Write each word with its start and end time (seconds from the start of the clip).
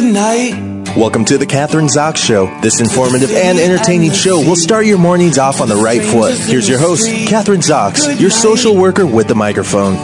good 0.00 0.14
night. 0.14 0.54
Welcome 0.96 1.24
to 1.26 1.38
the 1.38 1.46
Kathryn 1.46 1.88
Zox 1.88 2.16
Show. 2.16 2.46
This 2.60 2.80
informative 2.80 3.30
and 3.30 3.56
entertaining 3.58 4.10
show 4.12 4.38
will 4.38 4.56
start 4.56 4.86
your 4.86 4.98
mornings 4.98 5.38
off 5.38 5.60
on 5.60 5.68
the 5.68 5.76
right 5.76 6.02
foot. 6.02 6.34
Here's 6.34 6.68
your 6.68 6.78
host, 6.78 7.06
Kathryn 7.06 7.60
Zox, 7.60 8.18
your 8.18 8.30
social 8.30 8.74
worker 8.74 9.06
with 9.06 9.28
the 9.28 9.34
microphone. 9.34 9.96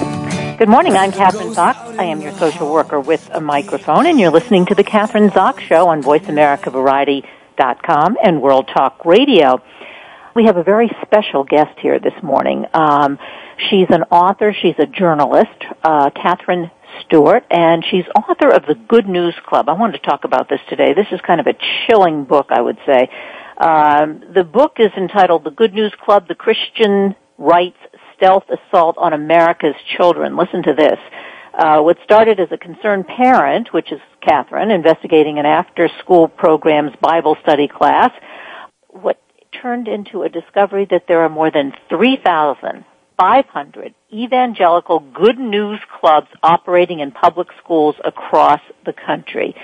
Good 0.59 0.69
morning. 0.69 0.97
I'm 0.97 1.13
Kathryn 1.13 1.55
Zox. 1.55 1.99
I 1.99 2.05
am 2.05 2.21
your 2.21 2.33
social 2.33 2.71
worker 2.71 3.01
with 3.01 3.31
a 3.33 3.41
microphone, 3.41 4.05
and 4.07 4.21
you're 4.21 4.31
listening 4.31 4.67
to 4.67 4.75
the 4.75 4.85
Kathryn 4.85 5.31
Zox 5.31 5.61
Show 5.61 5.89
on 5.89 6.03
VoiceAmericaVariety.com 6.03 8.19
and 8.23 8.43
World 8.43 8.69
Talk 8.69 9.03
Radio. 9.07 9.63
We 10.35 10.45
have 10.45 10.59
a 10.59 10.63
very 10.63 10.91
special 11.07 11.45
guest 11.45 11.79
here 11.81 11.99
this 11.99 12.23
morning. 12.23 12.67
Um, 12.75 13.19
she's 13.71 13.89
an 13.89 14.03
author. 14.11 14.55
She's 14.61 14.75
a 14.79 14.85
journalist, 14.85 15.57
uh, 15.83 16.11
Katherine 16.11 16.71
Stewart, 17.05 17.45
and 17.51 17.85
she's 17.85 18.05
author 18.15 18.49
of 18.49 18.65
the 18.67 18.75
Good 18.75 19.09
News 19.09 19.35
Club. 19.47 19.69
I 19.69 19.73
wanted 19.73 20.01
to 20.03 20.09
talk 20.09 20.25
about 20.25 20.49
this 20.49 20.61
today. 20.69 20.95
This 20.95 21.07
is 21.13 21.21
kind 21.27 21.41
of 21.41 21.47
a 21.47 21.55
chilling 21.87 22.25
book, 22.25 22.47
I 22.51 22.61
would 22.61 22.79
say. 22.87 23.09
Um, 23.59 24.23
the 24.35 24.45
book 24.45 24.77
is 24.79 24.91
entitled 24.97 25.45
The 25.45 25.51
Good 25.51 25.73
News 25.75 25.93
Club, 26.05 26.29
The 26.29 26.35
Christian 26.35 27.15
Rights 27.39 27.79
Stealth 28.17 28.45
Assault 28.49 28.97
on 28.99 29.13
America's 29.13 29.75
Children. 29.97 30.37
Listen 30.37 30.63
to 30.63 30.75
this. 30.75 30.99
Uh, 31.55 31.81
what 31.81 31.97
started 32.05 32.39
as 32.39 32.49
a 32.51 32.59
concerned 32.59 33.07
parent, 33.07 33.73
which 33.73 33.91
is 33.91 34.01
Katherine, 34.21 34.71
investigating 34.71 35.39
an 35.39 35.47
after-school 35.47 36.29
program's 36.29 36.93
Bible 37.01 37.37
study 37.43 37.69
class, 37.69 38.11
what 38.89 39.19
turned 39.63 39.89
into 39.89 40.23
a 40.23 40.29
discovery 40.29 40.87
that 40.91 41.05
there 41.09 41.21
are 41.21 41.29
more 41.29 41.51
than 41.51 41.73
3,500 43.19 43.95
evangelical 44.13 45.01
good 45.01 45.39
news 45.39 45.81
clubs 46.01 46.29
operating 46.43 47.01
in 47.01 47.11
public 47.13 47.49
schools 47.63 47.97
across 48.05 48.61
the 48.85 48.93
country. 48.93 49.55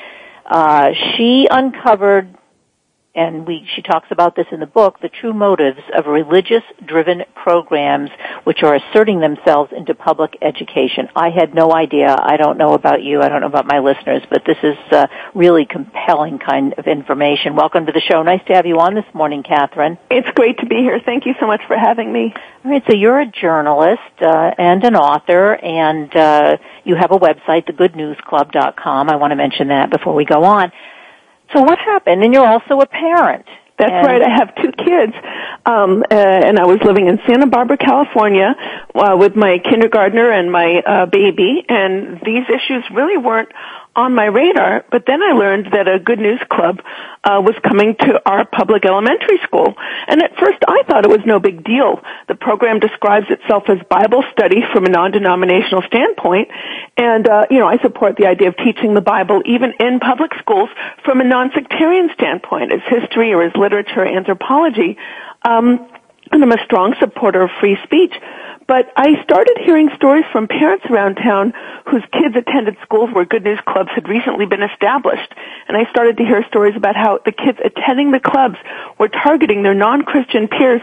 Uh, 0.47 0.93
she 1.17 1.47
uncovered 1.51 2.35
and 3.15 3.47
we, 3.47 3.67
she 3.75 3.83
talks 3.83 4.09
about 4.11 4.35
this 4.37 4.47
in 4.53 4.61
the 4.61 4.67
book, 4.67 5.01
the 5.01 5.09
true 5.09 5.35
motives 5.35 5.81
of 5.95 6.07
religious 6.07 6.63
driven 6.85 7.23
programs 7.35 8.11
which 8.45 8.63
are 8.63 8.75
asserting 8.75 9.21
themselves 9.21 9.71
into 9.77 9.95
public 9.95 10.37
education. 10.41 11.09
I 11.15 11.29
had 11.29 11.55
no 11.55 11.75
idea. 11.75 12.17
I 12.19 12.39
don't 12.39 12.57
know 12.57 12.73
about 12.73 13.03
you. 13.03 13.21
I 13.21 13.29
don't 13.29 13.43
know 13.43 13.49
about 13.49 13.67
my 13.67 13.81
listeners, 13.81 14.23
but 14.31 14.45
this 14.47 14.57
is 14.63 14.79
uh, 14.91 15.07
really 15.35 15.67
compelling 15.67 16.39
kind 16.39 16.75
of 16.79 16.87
information. 16.87 17.55
Welcome 17.55 17.85
to 17.87 17.93
the 17.93 18.01
show. 18.01 18.23
Nice 18.23 18.45
to 18.47 18.55
have 18.55 18.65
you 18.65 18.79
on 18.81 18.95
this 18.95 19.05
morning, 19.13 19.43
Katherine. 19.43 19.99
It's 20.11 20.29
great 20.35 20.59
to 20.59 20.67
be 20.67 20.77
here. 20.77 20.99
Thank 21.05 21.27
you 21.27 21.35
so 21.39 21.47
much 21.47 21.61
for 21.67 21.77
having 21.77 22.11
me. 22.11 22.33
All 22.65 22.71
right, 22.71 22.83
so 22.89 22.95
you're 22.95 23.21
a 23.21 23.27
journalist 23.27 24.01
uh, 24.23 24.53
and 24.57 24.83
an 24.85 24.97
author, 24.97 25.55
and 25.55 26.15
uh, 26.17 26.57
you 26.85 26.95
have 26.95 27.11
a 27.11 27.19
website, 27.19 27.67
thegoodnewsclub.com. 27.71 29.11
I 29.11 29.17
want 29.17 29.33
to 29.33 29.37
mention 29.37 29.69
that 29.69 29.91
before 29.91 30.15
we 30.15 30.25
go 30.25 30.45
on. 30.45 30.73
So 31.53 31.63
what 31.63 31.79
happened? 31.79 32.23
And 32.25 32.33
you're 32.33 32.47
also 32.47 32.81
a 32.81 32.87
parent. 32.87 33.47
That's 33.79 33.91
and 33.91 34.07
right. 34.07 34.23
I 34.23 34.29
have 34.29 34.55
two 34.57 34.71
kids, 34.73 35.13
um, 35.67 36.05
uh, 36.09 36.15
and 36.15 36.59
I 36.59 36.67
was 36.67 36.79
living 36.85 37.09
in 37.09 37.19
Santa 37.27 37.47
Barbara, 37.47 37.79
California, 37.79 38.55
uh, 38.95 39.17
with 39.19 39.35
my 39.35 39.59
kindergartner 39.59 40.31
and 40.31 40.53
my 40.53 40.83
uh, 40.87 41.07
baby. 41.07 41.65
And 41.69 42.21
these 42.25 42.45
issues 42.49 42.85
really 42.93 43.17
weren't 43.17 43.49
on 43.95 44.15
my 44.15 44.25
radar, 44.25 44.85
but 44.91 45.05
then 45.07 45.23
I 45.23 45.33
learned 45.33 45.73
that 45.73 45.87
a 45.87 45.99
Good 45.99 46.19
News 46.19 46.41
Club 46.51 46.81
uh, 47.25 47.43
was 47.45 47.55
coming 47.63 47.95
to 47.97 48.23
our 48.25 48.47
public 48.47 48.87
elementary 48.87 49.39
school. 49.45 49.75
And 50.09 50.23
at 50.23 50.37
first 50.39 50.59
I 50.67 50.83
thought 50.89 51.05
it 51.05 51.11
was 51.11 51.27
no 51.27 51.39
big 51.39 51.63
deal. 51.63 52.01
The 52.27 52.35
program 52.35 52.81
describes 52.81 53.27
itself 53.29 53.65
as 53.69 53.79
Bible 53.91 54.25
study 54.33 54.63
from 54.73 54.87
a 54.87 54.89
non-denominational 54.89 55.83
standpoint. 55.83 56.49
And, 56.97 57.29
uh, 57.29 57.47
you 57.51 57.59
know, 57.59 57.69
I 57.69 57.79
support 57.79 58.17
the 58.17 58.27
idea 58.27 58.49
of 58.49 58.57
teaching 58.57 58.95
the 58.95 59.03
Bible 59.03 59.43
even 59.45 59.75
in 59.79 60.01
public 60.01 60.33
schools 60.39 60.71
from 61.05 61.21
a 61.21 61.25
non-sectarian 61.25 62.11
standpoint, 62.15 62.73
as 62.73 62.81
history 62.89 63.33
or 63.35 63.43
as 63.43 63.55
literature, 63.55 64.03
or 64.03 64.07
anthropology. 64.07 64.97
Um, 65.43 65.87
and 66.31 66.43
I'm 66.43 66.53
a 66.53 66.65
strong 66.65 66.95
supporter 66.99 67.43
of 67.43 67.51
free 67.61 67.77
speech. 67.85 68.15
But 68.67 68.93
I 68.97 69.23
started 69.25 69.59
hearing 69.65 69.91
stories 69.97 70.25
from 70.33 70.49
parents 70.49 70.85
around 70.91 71.17
town 71.17 71.53
whose 71.87 72.03
kids 72.13 72.37
attended 72.37 72.77
schools 72.83 73.11
where 73.13 73.25
Good 73.25 73.45
News 73.45 73.61
Clubs 73.67 73.91
had 73.95 74.09
recently 74.09 74.47
been 74.47 74.63
established. 74.63 75.35
And 75.69 75.77
I 75.77 75.89
started 75.91 76.17
to 76.19 76.25
hear 76.25 76.45
stories 76.47 76.77
about 76.77 76.97
how 76.97 77.19
the 77.25 77.33
kids 77.33 77.59
attending 77.65 78.13
the 78.13 78.21
clubs 78.21 78.57
were 78.99 79.09
targeting 79.09 79.63
their 79.63 79.75
non-Christian 79.75 80.49
peers 80.49 80.83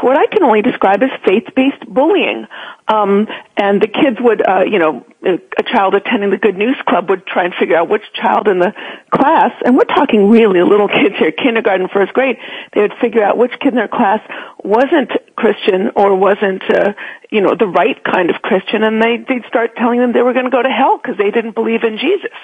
for 0.00 0.10
what 0.10 0.18
I 0.18 0.26
can 0.26 0.42
only 0.42 0.62
describe 0.62 1.02
as 1.02 1.10
faith-based 1.24 1.86
bullying. 1.86 2.46
Um, 2.90 3.28
and 3.56 3.80
the 3.80 3.86
kids 3.86 4.16
would, 4.20 4.46
uh, 4.46 4.64
you 4.64 4.78
know, 4.78 5.06
a 5.22 5.62
child 5.62 5.94
attending 5.94 6.30
the 6.30 6.38
Good 6.38 6.56
News 6.56 6.76
Club 6.88 7.10
would 7.10 7.26
try 7.26 7.44
and 7.44 7.54
figure 7.54 7.76
out 7.76 7.88
which 7.88 8.02
child 8.14 8.48
in 8.48 8.58
the 8.58 8.72
class, 9.12 9.52
and 9.64 9.76
we're 9.76 9.84
talking 9.84 10.30
really 10.30 10.62
little 10.62 10.88
kids 11.00 11.14
here, 11.18 11.30
kindergarten, 11.30 11.88
first 11.92 12.12
grade, 12.14 12.36
they 12.72 12.80
would 12.80 12.94
figure 13.00 13.22
out 13.22 13.36
which 13.36 13.52
kid 13.60 13.68
in 13.68 13.74
their 13.74 13.88
class 13.88 14.20
wasn't 14.64 15.10
Christian 15.36 15.90
or 15.94 16.16
wasn't, 16.16 16.62
uh, 16.70 16.92
you 17.30 17.40
know, 17.40 17.54
the 17.54 17.66
right 17.66 18.02
kind 18.02 18.30
of 18.30 18.42
Christian, 18.42 18.82
and 18.82 19.00
they, 19.00 19.18
they'd 19.28 19.44
start 19.46 19.76
telling 19.76 20.00
them 20.00 20.12
they 20.12 20.22
were 20.22 20.32
going 20.32 20.46
to 20.46 20.50
go 20.50 20.62
to 20.62 20.68
hell 20.68 20.98
because 20.98 21.18
they 21.18 21.30
didn't 21.30 21.54
believe 21.54 21.84
in 21.84 21.98
Jesus. 21.98 22.36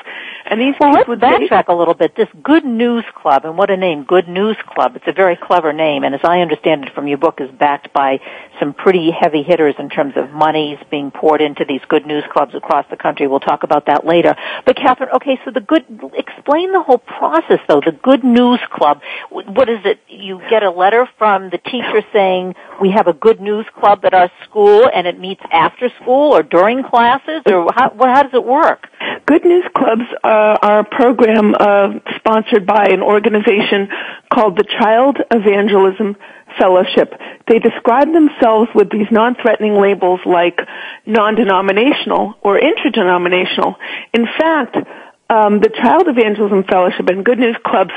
And 0.45 0.61
these 0.61 0.75
well, 0.79 0.95
kids 0.95 1.09
would 1.09 1.21
backtrack 1.21 1.69
a 1.69 1.75
little 1.75 1.95
bit. 1.95 2.15
This 2.15 2.29
Good 2.43 2.65
News 2.65 3.05
Club, 3.15 3.45
and 3.45 3.57
what 3.57 3.71
a 3.71 3.77
name, 3.77 4.05
Good 4.05 4.29
News 4.29 4.57
Club. 4.69 4.97
It's 4.97 5.09
a 5.09 5.13
very 5.13 5.37
clever 5.37 5.73
name, 5.73 6.05
and 6.05 6.15
as 6.15 6.21
I 6.25 6.41
understand 6.41 6.85
it 6.85 6.95
from 6.95 7.09
your 7.09 7.19
book, 7.19 7.41
is 7.41 7.51
backed 7.51 7.93
by 7.93 8.21
some 8.59 8.75
pretty 8.75 9.11
heavy 9.11 9.43
hitters 9.43 9.75
in 9.79 9.89
terms 9.89 10.15
of 10.17 10.31
monies 10.31 10.79
being 10.91 11.11
poured 11.11 11.41
into 11.41 11.65
these 11.65 11.81
Good 11.89 12.07
News 12.07 12.25
Clubs 12.33 12.55
across 12.55 12.87
the 12.91 12.97
country. 12.97 13.27
We'll 13.27 13.41
talk 13.41 13.63
about 13.63 13.87
that 13.87 14.07
later. 14.07 14.35
But 14.65 14.77
Katherine, 14.77 15.11
okay, 15.17 15.39
so 15.45 15.51
the 15.51 15.61
good, 15.61 15.85
explain 16.15 16.73
the 16.73 16.83
whole 16.83 16.99
process 16.99 17.61
though. 17.69 17.81
The 17.81 17.93
Good 17.93 18.25
News 18.25 18.61
Club, 18.73 19.01
what 19.31 19.69
is 19.69 19.81
it? 19.85 20.01
You 20.09 20.41
get 20.51 20.63
a 20.63 20.71
letter 20.71 21.09
from 21.19 21.51
the 21.51 21.59
teacher 21.59 22.03
saying 22.13 22.55
we 22.81 22.91
have 22.91 23.07
a 23.07 23.13
Good 23.13 23.41
News 23.41 23.67
Club 23.79 24.05
at 24.05 24.15
our 24.15 24.31
school, 24.45 24.89
and 24.93 25.07
it 25.07 25.19
meets 25.19 25.43
after 25.51 25.91
school 26.01 26.35
or 26.35 26.43
during 26.43 26.83
classes, 26.83 27.43
or 27.47 27.71
how, 27.75 27.93
how 27.99 28.23
does 28.23 28.35
it 28.35 28.45
work? 28.45 28.89
Good 29.27 29.45
News 29.45 29.65
Clubs 29.77 30.03
uh, 30.23 30.57
are 30.63 30.79
a 30.81 30.85
program 30.85 31.55
uh, 31.59 31.95
sponsored 32.17 32.67
by 32.67 32.87
an 32.91 33.03
organization 33.03 33.89
called 34.33 34.57
the 34.57 34.65
Child 34.65 35.19
Evangelism 35.31 36.17
Fellowship. 36.59 37.13
They 37.49 37.59
describe 37.59 38.13
themselves 38.13 38.71
with 38.75 38.91
these 38.91 39.07
non-threatening 39.11 39.75
labels 39.81 40.21
like 40.25 40.61
non-denominational 41.07 42.35
or 42.43 42.59
interdenominational. 42.59 43.77
In 44.13 44.27
fact, 44.39 44.77
um, 45.29 45.61
the 45.61 45.71
Child 45.71 46.09
Evangelism 46.09 46.65
Fellowship 46.65 47.09
and 47.09 47.25
Good 47.25 47.39
News 47.39 47.57
Clubs 47.65 47.93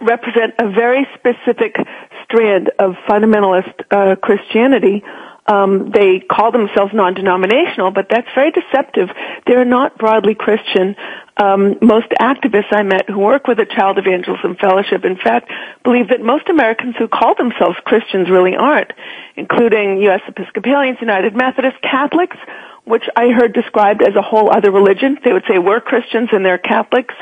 represent 0.00 0.54
a 0.58 0.70
very 0.70 1.06
specific 1.14 1.76
strand 2.24 2.70
of 2.78 2.94
fundamentalist 3.08 3.72
uh, 3.90 4.16
Christianity 4.16 5.02
um, 5.46 5.90
they 5.90 6.20
call 6.20 6.52
themselves 6.52 6.92
non-denominational, 6.94 7.90
but 7.90 8.08
that's 8.08 8.28
very 8.34 8.50
deceptive. 8.50 9.10
They're 9.46 9.66
not 9.66 9.98
broadly 9.98 10.34
Christian. 10.34 10.96
Um, 11.36 11.76
most 11.82 12.08
activists 12.18 12.72
I 12.72 12.82
met 12.82 13.10
who 13.10 13.18
work 13.18 13.46
with 13.46 13.58
the 13.58 13.66
Child 13.66 13.98
Evangelism 13.98 14.56
Fellowship, 14.56 15.04
in 15.04 15.16
fact, 15.16 15.50
believe 15.82 16.08
that 16.08 16.22
most 16.22 16.48
Americans 16.48 16.94
who 16.98 17.08
call 17.08 17.34
themselves 17.34 17.76
Christians 17.84 18.30
really 18.30 18.56
aren't, 18.56 18.92
including 19.36 20.00
U.S. 20.02 20.22
Episcopalians, 20.28 20.98
United 21.00 21.36
Methodist, 21.36 21.76
Catholics, 21.82 22.36
which 22.84 23.04
I 23.16 23.28
heard 23.28 23.52
described 23.52 24.02
as 24.02 24.14
a 24.14 24.22
whole 24.22 24.50
other 24.50 24.70
religion. 24.70 25.18
They 25.24 25.32
would 25.32 25.44
say 25.48 25.58
we're 25.58 25.80
Christians 25.80 26.30
and 26.32 26.44
they're 26.44 26.58
Catholics 26.58 27.14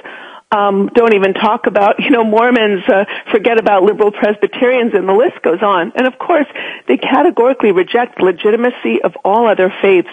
um, 0.53 0.91
don't 0.95 1.15
even 1.15 1.33
talk 1.35 1.67
about, 1.67 1.99
you 1.99 2.11
know, 2.11 2.25
Mormons, 2.25 2.85
uh, 2.87 3.05
forget 3.31 3.59
about 3.59 3.83
liberal 3.83 4.13
Presbyterians, 4.13 4.93
and 4.95 5.09
the 5.09 5.15
list 5.15 5.41
goes 5.43 5.63
on. 5.63 5.93
And 5.97 6.07
of 6.07 6.19
course, 6.19 6.47
they 6.87 6.99
categorically 6.99 7.73
reject 7.73 8.21
legitimacy 8.21 9.03
of 9.03 9.17
all 9.25 9.49
other 9.49 9.73
faiths. 9.81 10.11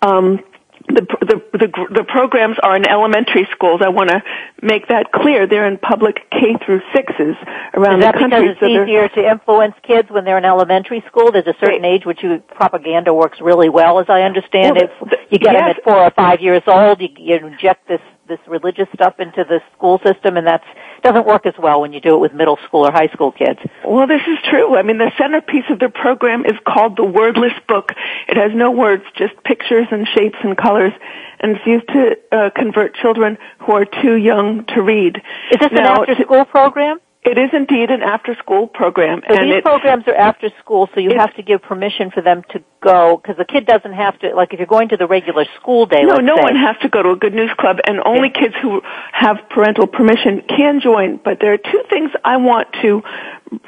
Um, 0.00 0.40
the, 0.86 1.00
the, 1.20 1.58
the, 1.58 1.86
the 1.94 2.04
programs 2.04 2.56
are 2.62 2.76
in 2.76 2.86
elementary 2.86 3.48
schools. 3.52 3.80
I 3.82 3.88
want 3.88 4.10
to 4.10 4.22
make 4.60 4.88
that 4.88 5.12
clear. 5.12 5.46
They're 5.46 5.66
in 5.66 5.78
public 5.78 6.28
K 6.30 6.56
through 6.64 6.82
sixes 6.94 7.36
around 7.72 8.00
the 8.00 8.12
country. 8.12 8.20
Is 8.20 8.20
that 8.20 8.22
because 8.22 8.42
it's 8.50 8.60
so 8.60 8.66
easier 8.66 9.08
to 9.08 9.30
influence 9.30 9.74
kids 9.82 10.10
when 10.10 10.24
they're 10.24 10.36
in 10.36 10.44
elementary 10.44 11.02
school? 11.08 11.32
There's 11.32 11.46
a 11.46 11.56
certain 11.58 11.84
age 11.86 12.04
which 12.04 12.22
you, 12.22 12.42
propaganda 12.54 13.14
works 13.14 13.40
really 13.40 13.70
well, 13.70 13.98
as 13.98 14.06
I 14.10 14.22
understand 14.22 14.76
Well, 14.76 14.84
it. 15.10 15.20
You 15.30 15.38
get 15.38 15.54
them 15.54 15.64
at 15.64 15.82
four 15.84 16.04
or 16.04 16.10
five 16.10 16.40
years 16.42 16.62
old. 16.66 17.00
You, 17.00 17.08
you 17.16 17.36
inject 17.36 17.88
this 17.88 18.00
this 18.28 18.38
religious 18.46 18.88
stuff 18.94 19.14
into 19.18 19.44
the 19.44 19.60
school 19.76 20.00
system, 20.04 20.36
and 20.36 20.46
that's 20.46 20.64
doesn't 21.02 21.26
work 21.26 21.44
as 21.46 21.54
well 21.58 21.80
when 21.80 21.92
you 21.92 22.00
do 22.00 22.14
it 22.14 22.18
with 22.18 22.32
middle 22.32 22.58
school 22.66 22.86
or 22.86 22.92
high 22.92 23.08
school 23.08 23.30
kids. 23.30 23.60
Well, 23.84 24.06
this 24.06 24.22
is 24.26 24.38
true. 24.48 24.76
I 24.76 24.82
mean, 24.82 24.98
the 24.98 25.12
centerpiece 25.18 25.64
of 25.70 25.78
the 25.78 25.90
program 25.90 26.46
is 26.46 26.54
called 26.66 26.96
the 26.96 27.04
Wordless 27.04 27.52
Book. 27.68 27.92
It 28.28 28.36
has 28.36 28.52
no 28.54 28.70
words, 28.70 29.04
just 29.16 29.34
pictures 29.44 29.86
and 29.90 30.06
shapes 30.08 30.38
and 30.42 30.56
colors, 30.56 30.92
and 31.40 31.56
it's 31.56 31.66
used 31.66 31.88
to 31.88 32.16
uh, 32.32 32.50
convert 32.56 32.94
children 32.94 33.36
who 33.58 33.72
are 33.72 33.84
too 33.84 34.16
young 34.16 34.64
to 34.74 34.82
read. 34.82 35.20
Is 35.52 35.60
this 35.60 35.72
Now, 35.72 36.02
an 36.02 36.10
after 36.10 36.22
school 36.22 36.44
program? 36.44 37.00
It 37.24 37.38
is 37.38 37.50
indeed 37.54 37.90
an 37.90 38.02
after-school 38.02 38.66
program. 38.66 39.22
So 39.26 39.34
and 39.34 39.50
these 39.50 39.62
programs 39.62 40.06
are 40.06 40.14
after 40.14 40.50
school, 40.60 40.90
so 40.94 41.00
you 41.00 41.16
have 41.16 41.34
to 41.36 41.42
give 41.42 41.62
permission 41.62 42.10
for 42.10 42.20
them 42.20 42.42
to 42.50 42.62
go, 42.82 43.16
because 43.16 43.38
the 43.38 43.46
kid 43.46 43.64
doesn't 43.64 43.94
have 43.94 44.18
to, 44.18 44.34
like 44.36 44.52
if 44.52 44.58
you're 44.58 44.66
going 44.66 44.90
to 44.90 44.98
the 44.98 45.06
regular 45.06 45.46
school 45.58 45.86
day, 45.86 46.02
No, 46.02 46.16
no 46.16 46.36
say. 46.36 46.42
one 46.42 46.56
has 46.56 46.76
to 46.82 46.90
go 46.90 47.02
to 47.02 47.10
a 47.12 47.16
Good 47.16 47.32
News 47.32 47.50
Club, 47.58 47.78
and 47.86 47.98
only 48.04 48.30
yeah. 48.34 48.40
kids 48.42 48.54
who 48.60 48.82
have 49.12 49.38
parental 49.48 49.86
permission 49.86 50.42
can 50.46 50.80
join. 50.82 51.16
But 51.16 51.38
there 51.40 51.54
are 51.54 51.58
two 51.58 51.82
things 51.88 52.10
I 52.22 52.36
want 52.36 52.68
to 52.82 53.02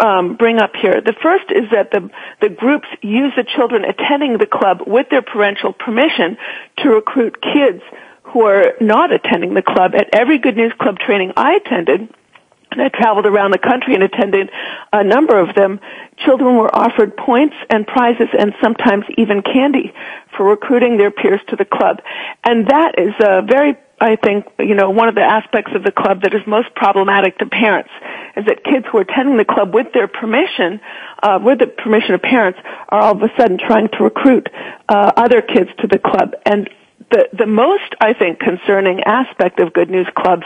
um, 0.00 0.36
bring 0.36 0.58
up 0.58 0.76
here. 0.76 1.00
The 1.00 1.14
first 1.22 1.46
is 1.50 1.70
that 1.72 1.90
the, 1.92 2.10
the 2.42 2.50
groups 2.50 2.88
use 3.00 3.32
the 3.36 3.44
children 3.44 3.86
attending 3.86 4.36
the 4.36 4.46
club 4.46 4.82
with 4.86 5.08
their 5.08 5.22
parental 5.22 5.72
permission 5.72 6.36
to 6.78 6.90
recruit 6.90 7.40
kids 7.40 7.82
who 8.24 8.42
are 8.42 8.74
not 8.82 9.12
attending 9.12 9.54
the 9.54 9.62
club. 9.62 9.94
At 9.94 10.10
every 10.12 10.36
Good 10.36 10.56
News 10.56 10.74
Club 10.78 10.98
training 10.98 11.32
I 11.38 11.54
attended, 11.54 12.12
and 12.76 12.82
I 12.84 12.88
traveled 12.88 13.26
around 13.26 13.52
the 13.52 13.58
country 13.58 13.94
and 13.94 14.02
attended 14.02 14.50
a 14.92 15.02
number 15.02 15.38
of 15.38 15.54
them, 15.54 15.80
children 16.18 16.56
were 16.56 16.74
offered 16.74 17.16
points 17.16 17.56
and 17.70 17.86
prizes 17.86 18.28
and 18.38 18.54
sometimes 18.62 19.04
even 19.16 19.42
candy 19.42 19.92
for 20.36 20.44
recruiting 20.44 20.96
their 20.96 21.10
peers 21.10 21.40
to 21.48 21.56
the 21.56 21.64
club. 21.64 22.00
And 22.44 22.68
that 22.68 22.98
is 22.98 23.14
a 23.20 23.42
very 23.42 23.76
I 23.98 24.16
think, 24.16 24.44
you 24.58 24.74
know, 24.74 24.90
one 24.90 25.08
of 25.08 25.14
the 25.14 25.22
aspects 25.22 25.72
of 25.74 25.82
the 25.82 25.90
club 25.90 26.20
that 26.22 26.34
is 26.34 26.42
most 26.46 26.74
problematic 26.74 27.38
to 27.38 27.46
parents 27.46 27.88
is 28.36 28.44
that 28.44 28.62
kids 28.62 28.84
who 28.92 28.98
are 28.98 29.00
attending 29.00 29.38
the 29.38 29.46
club 29.46 29.72
with 29.72 29.86
their 29.94 30.06
permission, 30.06 30.80
uh, 31.22 31.38
with 31.42 31.60
the 31.60 31.66
permission 31.66 32.12
of 32.12 32.20
parents, 32.20 32.58
are 32.90 33.00
all 33.00 33.16
of 33.16 33.22
a 33.22 33.30
sudden 33.38 33.56
trying 33.56 33.88
to 33.88 34.04
recruit 34.04 34.50
uh, 34.90 35.12
other 35.16 35.40
kids 35.40 35.70
to 35.78 35.86
the 35.86 35.98
club. 35.98 36.34
And 36.44 36.68
the, 37.10 37.28
the 37.32 37.46
most, 37.46 37.94
I 38.00 38.14
think, 38.14 38.40
concerning 38.40 39.04
aspect 39.04 39.60
of 39.60 39.72
Good 39.72 39.90
News 39.90 40.08
Clubs 40.16 40.44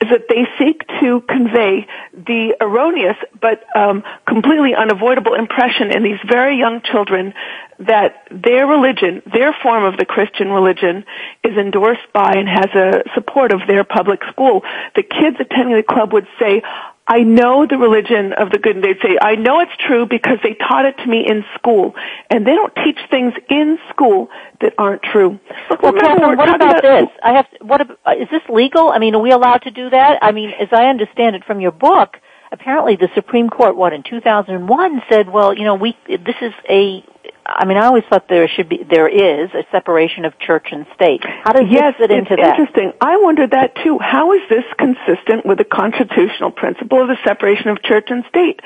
is 0.00 0.08
that 0.10 0.26
they 0.28 0.46
seek 0.58 0.82
to 1.00 1.20
convey 1.22 1.86
the 2.12 2.56
erroneous 2.60 3.16
but 3.40 3.62
um, 3.76 4.02
completely 4.26 4.74
unavoidable 4.74 5.34
impression 5.34 5.92
in 5.92 6.02
these 6.02 6.18
very 6.28 6.58
young 6.58 6.80
children 6.82 7.34
that 7.78 8.26
their 8.30 8.66
religion, 8.66 9.22
their 9.32 9.54
form 9.62 9.84
of 9.84 9.96
the 9.96 10.04
Christian 10.04 10.48
religion, 10.50 11.04
is 11.44 11.56
endorsed 11.56 12.12
by 12.12 12.32
and 12.32 12.48
has 12.48 12.70
a 12.74 13.02
support 13.14 13.52
of 13.52 13.60
their 13.66 13.84
public 13.84 14.20
school. 14.30 14.62
The 14.96 15.02
kids 15.02 15.36
attending 15.40 15.76
the 15.76 15.82
club 15.82 16.12
would 16.12 16.26
say, 16.38 16.62
I 17.06 17.20
know 17.20 17.66
the 17.66 17.78
religion 17.78 18.32
of 18.32 18.50
the 18.50 18.58
good, 18.58 18.76
and 18.76 18.84
they'd 18.84 19.00
say, 19.02 19.18
I 19.20 19.34
know 19.34 19.60
it's 19.60 19.72
true 19.86 20.06
because 20.06 20.38
they 20.42 20.54
taught 20.54 20.84
it 20.86 20.96
to 20.98 21.06
me 21.06 21.26
in 21.26 21.44
school. 21.56 21.94
And 22.30 22.46
they 22.46 22.54
don't 22.54 22.74
teach 22.76 22.98
things 23.10 23.34
in 23.50 23.78
school 23.90 24.30
that 24.60 24.74
aren't 24.78 25.02
true. 25.02 25.40
well, 25.82 25.92
Katherine, 25.92 26.36
what 26.36 26.48
about, 26.48 26.78
about, 26.78 26.82
this? 26.82 27.08
I 27.22 27.32
have, 27.32 27.50
to, 27.50 27.64
what, 27.64 27.80
is 28.18 28.28
this 28.30 28.42
legal? 28.48 28.90
I 28.90 28.98
mean, 28.98 29.16
are 29.16 29.20
we 29.20 29.32
allowed 29.32 29.62
to 29.62 29.72
do 29.72 29.90
that? 29.90 30.18
I 30.22 30.30
mean, 30.30 30.52
as 30.60 30.68
I 30.70 30.84
understand 30.84 31.34
it 31.34 31.44
from 31.44 31.60
your 31.60 31.72
book, 31.72 32.18
apparently 32.52 32.96
the 32.96 33.08
Supreme 33.14 33.48
Court, 33.48 33.74
what, 33.76 33.92
in 33.92 34.02
2001 34.02 35.02
said, 35.08 35.28
well, 35.28 35.56
you 35.56 35.64
know, 35.64 35.74
we, 35.74 35.96
this 36.06 36.36
is 36.40 36.52
a 36.68 37.04
I 37.44 37.64
mean, 37.64 37.76
I 37.76 37.86
always 37.86 38.04
thought 38.08 38.28
there 38.28 38.46
should 38.48 38.68
be, 38.68 38.84
there 38.88 39.08
is 39.08 39.50
a 39.52 39.64
separation 39.72 40.24
of 40.24 40.38
church 40.38 40.68
and 40.70 40.86
state. 40.94 41.22
How 41.24 41.52
does 41.52 41.66
yes, 41.68 41.94
this 41.98 42.08
fit 42.08 42.16
into 42.16 42.36
that? 42.36 42.58
interesting. 42.58 42.92
I 43.00 43.16
wondered 43.16 43.50
that 43.50 43.74
too. 43.82 43.98
How 43.98 44.32
is 44.32 44.42
this 44.48 44.64
consistent 44.78 45.44
with 45.44 45.58
the 45.58 45.64
constitutional 45.64 46.52
principle 46.52 47.02
of 47.02 47.08
the 47.08 47.18
separation 47.24 47.68
of 47.68 47.82
church 47.82 48.06
and 48.10 48.24
state? 48.28 48.60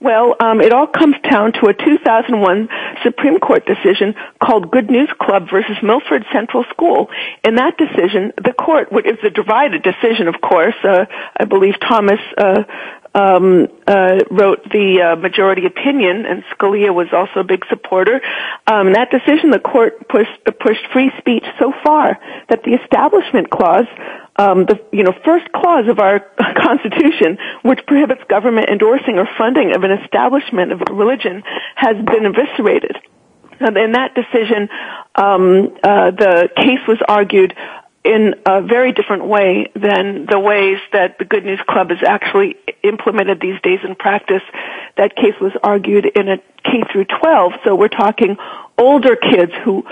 Well, 0.00 0.36
um, 0.40 0.60
it 0.60 0.72
all 0.72 0.86
comes 0.86 1.16
down 1.22 1.52
to 1.54 1.66
a 1.66 1.74
2001 1.74 2.68
Supreme 3.02 3.38
Court 3.38 3.64
decision 3.64 4.14
called 4.42 4.70
Good 4.70 4.90
News 4.90 5.08
Club 5.20 5.48
versus 5.50 5.76
Milford 5.82 6.24
Central 6.32 6.64
School. 6.70 7.08
In 7.44 7.54
that 7.56 7.78
decision, 7.78 8.32
the 8.42 8.52
court, 8.52 8.92
which 8.92 9.06
is 9.06 9.18
a 9.22 9.30
divided 9.30 9.82
decision, 9.82 10.28
of 10.28 10.40
course, 10.40 10.74
uh, 10.82 11.06
I 11.38 11.44
believe 11.44 11.74
Thomas 11.80 12.20
uh, 12.36 12.64
um, 13.14 13.68
uh, 13.86 14.18
wrote 14.30 14.64
the 14.70 15.00
uh, 15.00 15.16
majority 15.16 15.66
opinion, 15.66 16.26
and 16.26 16.42
Scalia 16.52 16.92
was 16.92 17.08
also 17.12 17.40
a 17.40 17.44
big 17.44 17.64
supporter. 17.68 18.20
Um, 18.66 18.92
that 18.92 19.10
decision, 19.10 19.50
the 19.50 19.60
court 19.60 20.08
pushed 20.08 20.44
pushed 20.60 20.84
free 20.92 21.10
speech 21.18 21.44
so 21.58 21.72
far 21.84 22.18
that 22.48 22.64
the 22.64 22.74
Establishment 22.74 23.50
Clause, 23.50 23.86
um, 24.36 24.66
the 24.66 24.80
you 24.92 25.04
know 25.04 25.14
first 25.24 25.50
clause 25.52 25.88
of 25.88 26.00
our 26.00 26.20
Constitution, 26.58 27.38
which 27.62 27.80
prohibits 27.86 28.22
government 28.28 28.68
endorsing 28.68 29.18
or 29.18 29.28
funding 29.38 29.74
of 29.74 29.84
an 29.84 29.92
establishment 29.92 30.72
of 30.72 30.82
religion, 30.90 31.42
has 31.76 31.96
been 31.96 32.26
eviscerated. 32.26 32.96
And 33.60 33.76
in 33.76 33.92
that 33.92 34.14
decision, 34.14 34.68
um, 35.14 35.76
uh, 35.82 36.10
the 36.10 36.48
case 36.56 36.82
was 36.88 36.98
argued 37.06 37.54
in 38.04 38.34
a 38.46 38.60
very 38.60 38.92
different 38.92 39.24
way 39.24 39.72
than 39.74 40.26
the 40.26 40.38
ways 40.38 40.78
that 40.92 41.18
the 41.18 41.24
Good 41.24 41.44
News 41.44 41.60
Club 41.66 41.90
is 41.90 41.98
actually 42.06 42.56
implemented 42.82 43.40
these 43.40 43.58
days 43.62 43.80
in 43.82 43.94
practice. 43.94 44.42
That 44.96 45.16
case 45.16 45.34
was 45.40 45.52
argued 45.62 46.04
in 46.04 46.28
a 46.28 46.36
K 46.62 46.82
through 46.92 47.06
12, 47.06 47.52
so 47.64 47.74
we're 47.74 47.88
talking 47.88 48.36
older 48.76 49.16
kids 49.16 49.52
who 49.64 49.84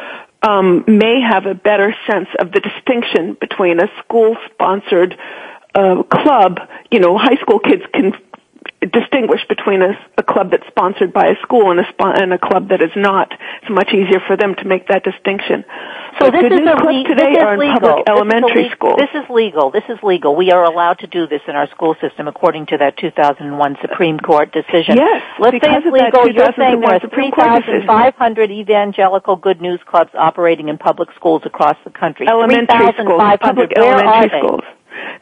um, 0.42 0.84
may 0.86 1.20
have 1.20 1.46
a 1.46 1.54
better 1.54 1.94
sense 2.06 2.28
of 2.38 2.52
the 2.52 2.60
distinction 2.60 3.36
between 3.40 3.80
a 3.80 3.88
school-sponsored 4.00 5.16
uh, 5.74 6.02
club. 6.02 6.60
You 6.90 7.00
know, 7.00 7.16
high 7.16 7.36
school 7.36 7.60
kids 7.60 7.82
can 7.94 8.12
distinguish 8.90 9.40
between 9.48 9.82
a, 9.82 9.94
a 10.18 10.22
club 10.22 10.50
that's 10.50 10.66
sponsored 10.66 11.12
by 11.12 11.28
a 11.28 11.36
school 11.42 11.70
and 11.70 11.78
a, 11.78 11.86
and 12.18 12.32
a 12.32 12.38
club 12.38 12.70
that 12.70 12.82
is 12.82 12.90
not. 12.96 13.30
It's 13.62 13.70
much 13.70 13.90
easier 13.94 14.18
for 14.26 14.36
them 14.36 14.54
to 14.56 14.64
make 14.64 14.88
that 14.88 15.04
distinction. 15.04 15.64
So 16.18 16.30
this 16.30 16.50
is, 16.50 16.60
a 16.60 16.74
le- 16.74 17.04
today 17.04 17.34
this 17.34 17.42
is 17.42 17.58
legal. 17.58 17.78
public 17.78 18.08
elementary 18.08 18.64
this 18.64 18.72
schools. 18.72 18.98
This 18.98 19.14
is 19.14 19.30
legal. 19.30 19.70
This 19.70 19.86
is 19.88 19.98
legal. 20.02 20.34
We 20.34 20.50
are 20.50 20.64
allowed 20.64 20.98
to 21.00 21.06
do 21.06 21.26
this 21.26 21.40
in 21.46 21.54
our 21.54 21.70
school 21.70 21.94
system 22.00 22.26
according 22.26 22.66
to 22.66 22.78
that 22.78 22.98
2001 22.98 23.76
Supreme 23.80 24.18
Court 24.18 24.52
decision. 24.52 24.96
Yes, 24.96 25.22
Let's 25.38 25.62
say 25.62 25.78
it's 25.78 25.86
legal. 25.86 26.28
You're 26.28 26.52
saying 26.58 26.80
there 26.80 26.94
are 26.94 27.00
3,500 27.00 28.50
evangelical 28.50 29.36
good 29.36 29.60
news 29.60 29.80
clubs 29.86 30.10
operating 30.14 30.68
in 30.68 30.78
public 30.78 31.08
schools 31.16 31.42
across 31.44 31.76
the 31.84 31.90
country. 31.90 32.26
Elementary 32.28 32.92
schools, 32.98 33.22
public 33.40 33.70
Where 33.76 33.94
elementary 33.94 34.40
schools. 34.40 34.64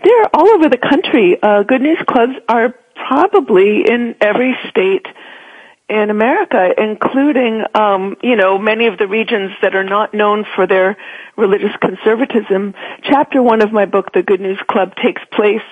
They're 0.02 0.34
all 0.34 0.48
over 0.50 0.68
the 0.68 0.78
country. 0.78 1.36
Uh, 1.40 1.62
good 1.62 1.82
news 1.82 1.98
clubs 2.06 2.32
are 2.48 2.74
probably 3.08 3.82
in 3.88 4.14
every 4.20 4.56
state 4.68 5.06
in 5.88 6.08
America, 6.08 6.72
including, 6.78 7.64
um, 7.74 8.16
you 8.22 8.36
know, 8.36 8.58
many 8.58 8.86
of 8.86 8.96
the 8.96 9.08
regions 9.08 9.50
that 9.60 9.74
are 9.74 9.84
not 9.84 10.14
known 10.14 10.46
for 10.54 10.66
their 10.66 10.96
religious 11.36 11.74
conservatism. 11.80 12.74
Chapter 13.02 13.42
one 13.42 13.60
of 13.60 13.72
my 13.72 13.86
book, 13.86 14.12
The 14.12 14.22
Good 14.22 14.40
News 14.40 14.60
Club, 14.68 14.94
takes 14.94 15.22
place 15.32 15.66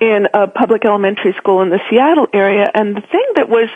in 0.00 0.28
a 0.32 0.46
public 0.46 0.84
elementary 0.86 1.34
school 1.34 1.60
in 1.60 1.68
the 1.68 1.80
Seattle 1.90 2.28
area. 2.32 2.70
And 2.74 2.96
the 2.96 3.02
thing 3.02 3.26
that 3.36 3.48
was 3.50 3.68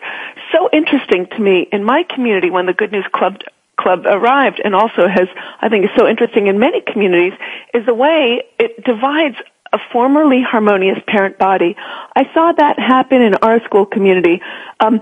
so 0.51 0.71
interesting 0.73 1.27
to 1.27 1.39
me 1.39 1.69
in 1.71 1.85
my 1.85 2.05
community 2.05 2.49
when 2.49 2.67
the 2.67 2.73
Good 2.73 2.93
News 2.93 3.07
Club 3.13 3.39
club 3.79 4.07
arrived 4.07 4.61
and 4.65 4.75
also 4.75 5.09
has 5.09 5.29
I 5.61 5.69
think 5.69 5.87
is 5.87 5.91
so 5.97 6.07
interesting 6.07 6.47
in 6.47 6.59
many 6.59 6.83
communities 6.83 7.33
is 7.75 7.85
the 7.85 7.95
way 7.95 8.45
it 8.59 8.85
divides 8.85 9.37
a 9.73 9.79
formerly 9.93 10.43
harmonious 10.43 10.99
parent 11.07 11.39
body. 11.39 11.77
I 12.15 12.25
saw 12.35 12.53
that 12.53 12.79
happen 12.79 13.23
in 13.23 13.35
our 13.37 13.63
school 13.65 13.87
community. 13.87 14.41
Um, 14.81 15.01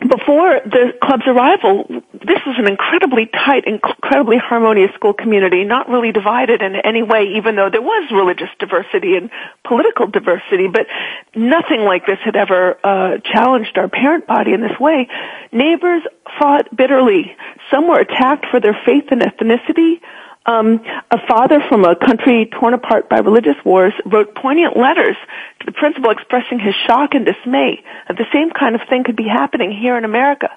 before 0.00 0.60
the 0.64 0.94
club's 1.02 1.26
arrival, 1.26 1.84
this 2.14 2.38
was 2.46 2.56
an 2.58 2.66
incredibly 2.66 3.26
tight, 3.26 3.64
incredibly 3.66 4.38
harmonious 4.38 4.94
school 4.94 5.12
community, 5.12 5.64
not 5.64 5.90
really 5.90 6.10
divided 6.10 6.62
in 6.62 6.74
any 6.74 7.02
way, 7.02 7.34
even 7.36 7.54
though 7.54 7.68
there 7.68 7.82
was 7.82 8.10
religious 8.10 8.48
diversity 8.58 9.16
and 9.16 9.30
political 9.62 10.06
diversity, 10.06 10.68
but 10.68 10.86
nothing 11.34 11.80
like 11.80 12.06
this 12.06 12.18
had 12.24 12.34
ever 12.34 12.78
uh, 12.82 13.18
challenged 13.24 13.76
our 13.76 13.88
parent 13.88 14.26
body 14.26 14.54
in 14.54 14.62
this 14.62 14.78
way. 14.80 15.06
Neighbors 15.52 16.02
fought 16.38 16.74
bitterly. 16.74 17.36
Some 17.70 17.86
were 17.86 18.00
attacked 18.00 18.46
for 18.50 18.58
their 18.58 18.78
faith 18.86 19.04
and 19.10 19.20
ethnicity. 19.20 20.00
Um, 20.46 20.80
a 21.10 21.18
father 21.28 21.60
from 21.68 21.84
a 21.84 21.94
country 21.94 22.48
torn 22.58 22.72
apart 22.72 23.10
by 23.10 23.18
religious 23.18 23.56
wars 23.64 23.92
wrote 24.06 24.34
poignant 24.34 24.74
letters 24.76 25.16
to 25.60 25.66
the 25.66 25.72
principal 25.72 26.10
expressing 26.10 26.58
his 26.58 26.74
shock 26.86 27.14
and 27.14 27.26
dismay 27.26 27.84
that 28.08 28.16
the 28.16 28.24
same 28.32 28.50
kind 28.50 28.74
of 28.74 28.80
thing 28.88 29.04
could 29.04 29.16
be 29.16 29.28
happening 29.28 29.70
here 29.70 29.98
in 29.98 30.04
America. 30.04 30.48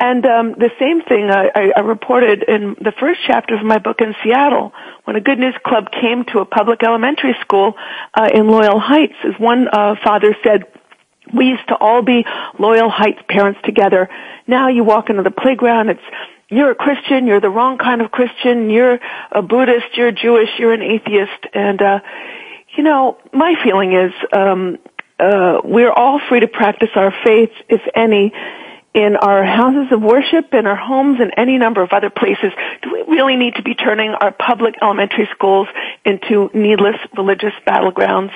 And 0.00 0.26
um, 0.26 0.54
the 0.54 0.70
same 0.80 1.02
thing 1.02 1.30
I, 1.30 1.50
I 1.54 1.72
I 1.76 1.80
reported 1.82 2.42
in 2.42 2.74
the 2.80 2.92
first 2.98 3.20
chapter 3.24 3.54
of 3.54 3.62
my 3.62 3.78
book 3.78 4.00
in 4.00 4.16
Seattle, 4.24 4.72
when 5.04 5.14
a 5.14 5.20
Good 5.20 5.38
News 5.38 5.54
Club 5.64 5.92
came 5.92 6.24
to 6.32 6.40
a 6.40 6.44
public 6.44 6.82
elementary 6.82 7.36
school 7.40 7.74
uh, 8.12 8.28
in 8.34 8.48
Loyal 8.48 8.80
Heights, 8.80 9.14
as 9.22 9.38
one 9.38 9.68
uh, 9.68 9.94
father 10.02 10.36
said, 10.42 10.64
we 11.32 11.46
used 11.46 11.68
to 11.68 11.76
all 11.76 12.02
be 12.02 12.26
Loyal 12.58 12.90
Heights 12.90 13.20
parents 13.28 13.60
together. 13.62 14.08
Now 14.48 14.68
you 14.68 14.82
walk 14.82 15.08
into 15.08 15.22
the 15.22 15.30
playground, 15.30 15.88
it's 15.90 16.00
you're 16.52 16.70
a 16.70 16.74
Christian, 16.74 17.26
you're 17.26 17.40
the 17.40 17.50
wrong 17.50 17.78
kind 17.78 18.02
of 18.02 18.10
Christian, 18.10 18.68
you're 18.68 18.98
a 19.30 19.42
Buddhist, 19.42 19.96
you're 19.96 20.12
Jewish, 20.12 20.50
you're 20.58 20.74
an 20.74 20.82
atheist, 20.82 21.46
and 21.54 21.80
uh, 21.80 22.00
you 22.76 22.82
know, 22.82 23.18
my 23.32 23.54
feeling 23.64 23.92
is 23.94 24.12
um, 24.32 24.78
uh, 25.18 25.60
we're 25.64 25.92
all 25.92 26.20
free 26.28 26.40
to 26.40 26.48
practice 26.48 26.90
our 26.94 27.12
faith, 27.24 27.52
if 27.68 27.80
any, 27.94 28.32
in 28.94 29.16
our 29.16 29.44
houses 29.44 29.92
of 29.92 30.02
worship, 30.02 30.52
in 30.52 30.66
our 30.66 30.76
homes, 30.76 31.20
in 31.20 31.30
any 31.38 31.56
number 31.56 31.82
of 31.82 31.92
other 31.92 32.10
places. 32.10 32.52
Do 32.82 32.92
we 32.92 33.14
really 33.14 33.36
need 33.36 33.54
to 33.54 33.62
be 33.62 33.74
turning 33.74 34.10
our 34.10 34.32
public 34.32 34.74
elementary 34.82 35.28
schools 35.32 35.68
into 36.04 36.50
needless 36.52 36.96
religious 37.16 37.54
battlegrounds? 37.66 38.32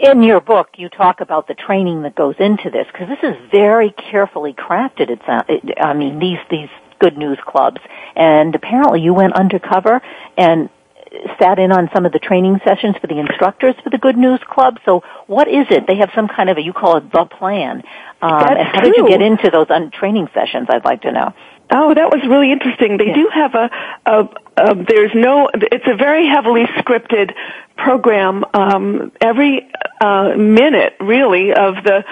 In 0.00 0.22
your 0.22 0.40
book, 0.40 0.68
you 0.76 0.88
talk 0.88 1.20
about 1.20 1.48
the 1.48 1.54
training 1.54 2.02
that 2.02 2.14
goes 2.14 2.36
into 2.38 2.70
this 2.70 2.86
because 2.92 3.08
this 3.08 3.22
is 3.22 3.36
very 3.50 3.90
carefully 3.90 4.52
crafted. 4.52 5.10
It's, 5.10 5.22
uh, 5.26 5.42
it, 5.48 5.78
I 5.80 5.94
mean, 5.94 6.18
these 6.18 6.38
these 6.50 6.68
good 7.00 7.16
news 7.16 7.38
clubs, 7.46 7.80
and 8.16 8.54
apparently 8.54 9.00
you 9.00 9.14
went 9.14 9.34
undercover 9.34 10.00
and 10.36 10.68
sat 11.40 11.58
in 11.58 11.72
on 11.72 11.88
some 11.94 12.06
of 12.06 12.12
the 12.12 12.18
training 12.18 12.60
sessions 12.64 12.96
for 13.00 13.06
the 13.06 13.18
instructors 13.18 13.74
for 13.82 13.90
the 13.90 13.98
Good 13.98 14.16
News 14.16 14.40
Club. 14.48 14.78
So, 14.84 15.02
what 15.26 15.48
is 15.48 15.66
it? 15.70 15.86
They 15.86 15.96
have 15.96 16.10
some 16.14 16.28
kind 16.28 16.50
of 16.50 16.58
a 16.58 16.62
you 16.62 16.72
call 16.72 16.96
it 16.98 17.10
the 17.12 17.24
plan. 17.24 17.82
Um, 18.20 18.30
how 18.30 18.80
true. 18.80 18.92
did 18.92 18.96
you 18.96 19.08
get 19.08 19.22
into 19.22 19.50
those 19.50 19.66
un- 19.70 19.90
training 19.90 20.28
sessions? 20.34 20.68
I'd 20.70 20.84
like 20.84 21.02
to 21.02 21.12
know. 21.12 21.32
Oh, 21.70 21.92
that 21.92 22.10
was 22.10 22.22
really 22.26 22.50
interesting. 22.50 22.96
They 22.96 23.08
yeah. 23.08 23.14
do 23.14 23.30
have 23.32 23.54
a, 23.54 23.70
a, 24.06 24.28
a, 24.56 24.84
there's 24.84 25.12
no, 25.14 25.50
it's 25.54 25.86
a 25.86 25.96
very 25.96 26.26
heavily 26.26 26.64
scripted 26.78 27.34
program. 27.76 28.44
Um, 28.54 29.12
every 29.20 29.70
uh, 30.00 30.34
minute, 30.36 30.94
really, 31.00 31.52
of 31.52 31.74
the 31.84 32.04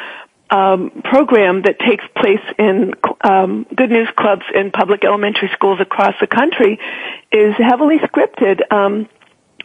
um, 0.50 1.02
program 1.02 1.62
that 1.62 1.78
takes 1.78 2.04
place 2.14 2.44
in 2.58 2.94
um, 3.22 3.66
Good 3.74 3.90
News 3.90 4.08
clubs 4.16 4.44
in 4.54 4.70
public 4.70 5.04
elementary 5.04 5.50
schools 5.54 5.80
across 5.80 6.14
the 6.20 6.26
country 6.26 6.78
is 7.32 7.54
heavily 7.56 7.98
scripted. 7.98 8.60
Um, 8.70 9.08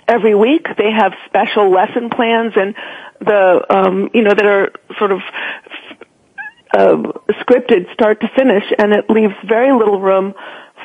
every 0.08 0.36
week 0.36 0.68
they 0.78 0.92
have 0.92 1.14
special 1.28 1.70
lesson 1.70 2.10
plans 2.10 2.54
and 2.56 2.76
the 3.20 3.66
um, 3.70 4.10
you 4.14 4.24
know 4.24 4.34
that 4.34 4.46
are 4.46 4.72
sort 4.98 5.12
of 5.12 5.20
uh, 6.74 6.96
scripted 7.42 7.92
start 7.94 8.22
to 8.22 8.28
finish, 8.36 8.64
and 8.78 8.94
it 8.94 9.10
leaves 9.10 9.34
very 9.48 9.72
little 9.72 10.00
room 10.00 10.34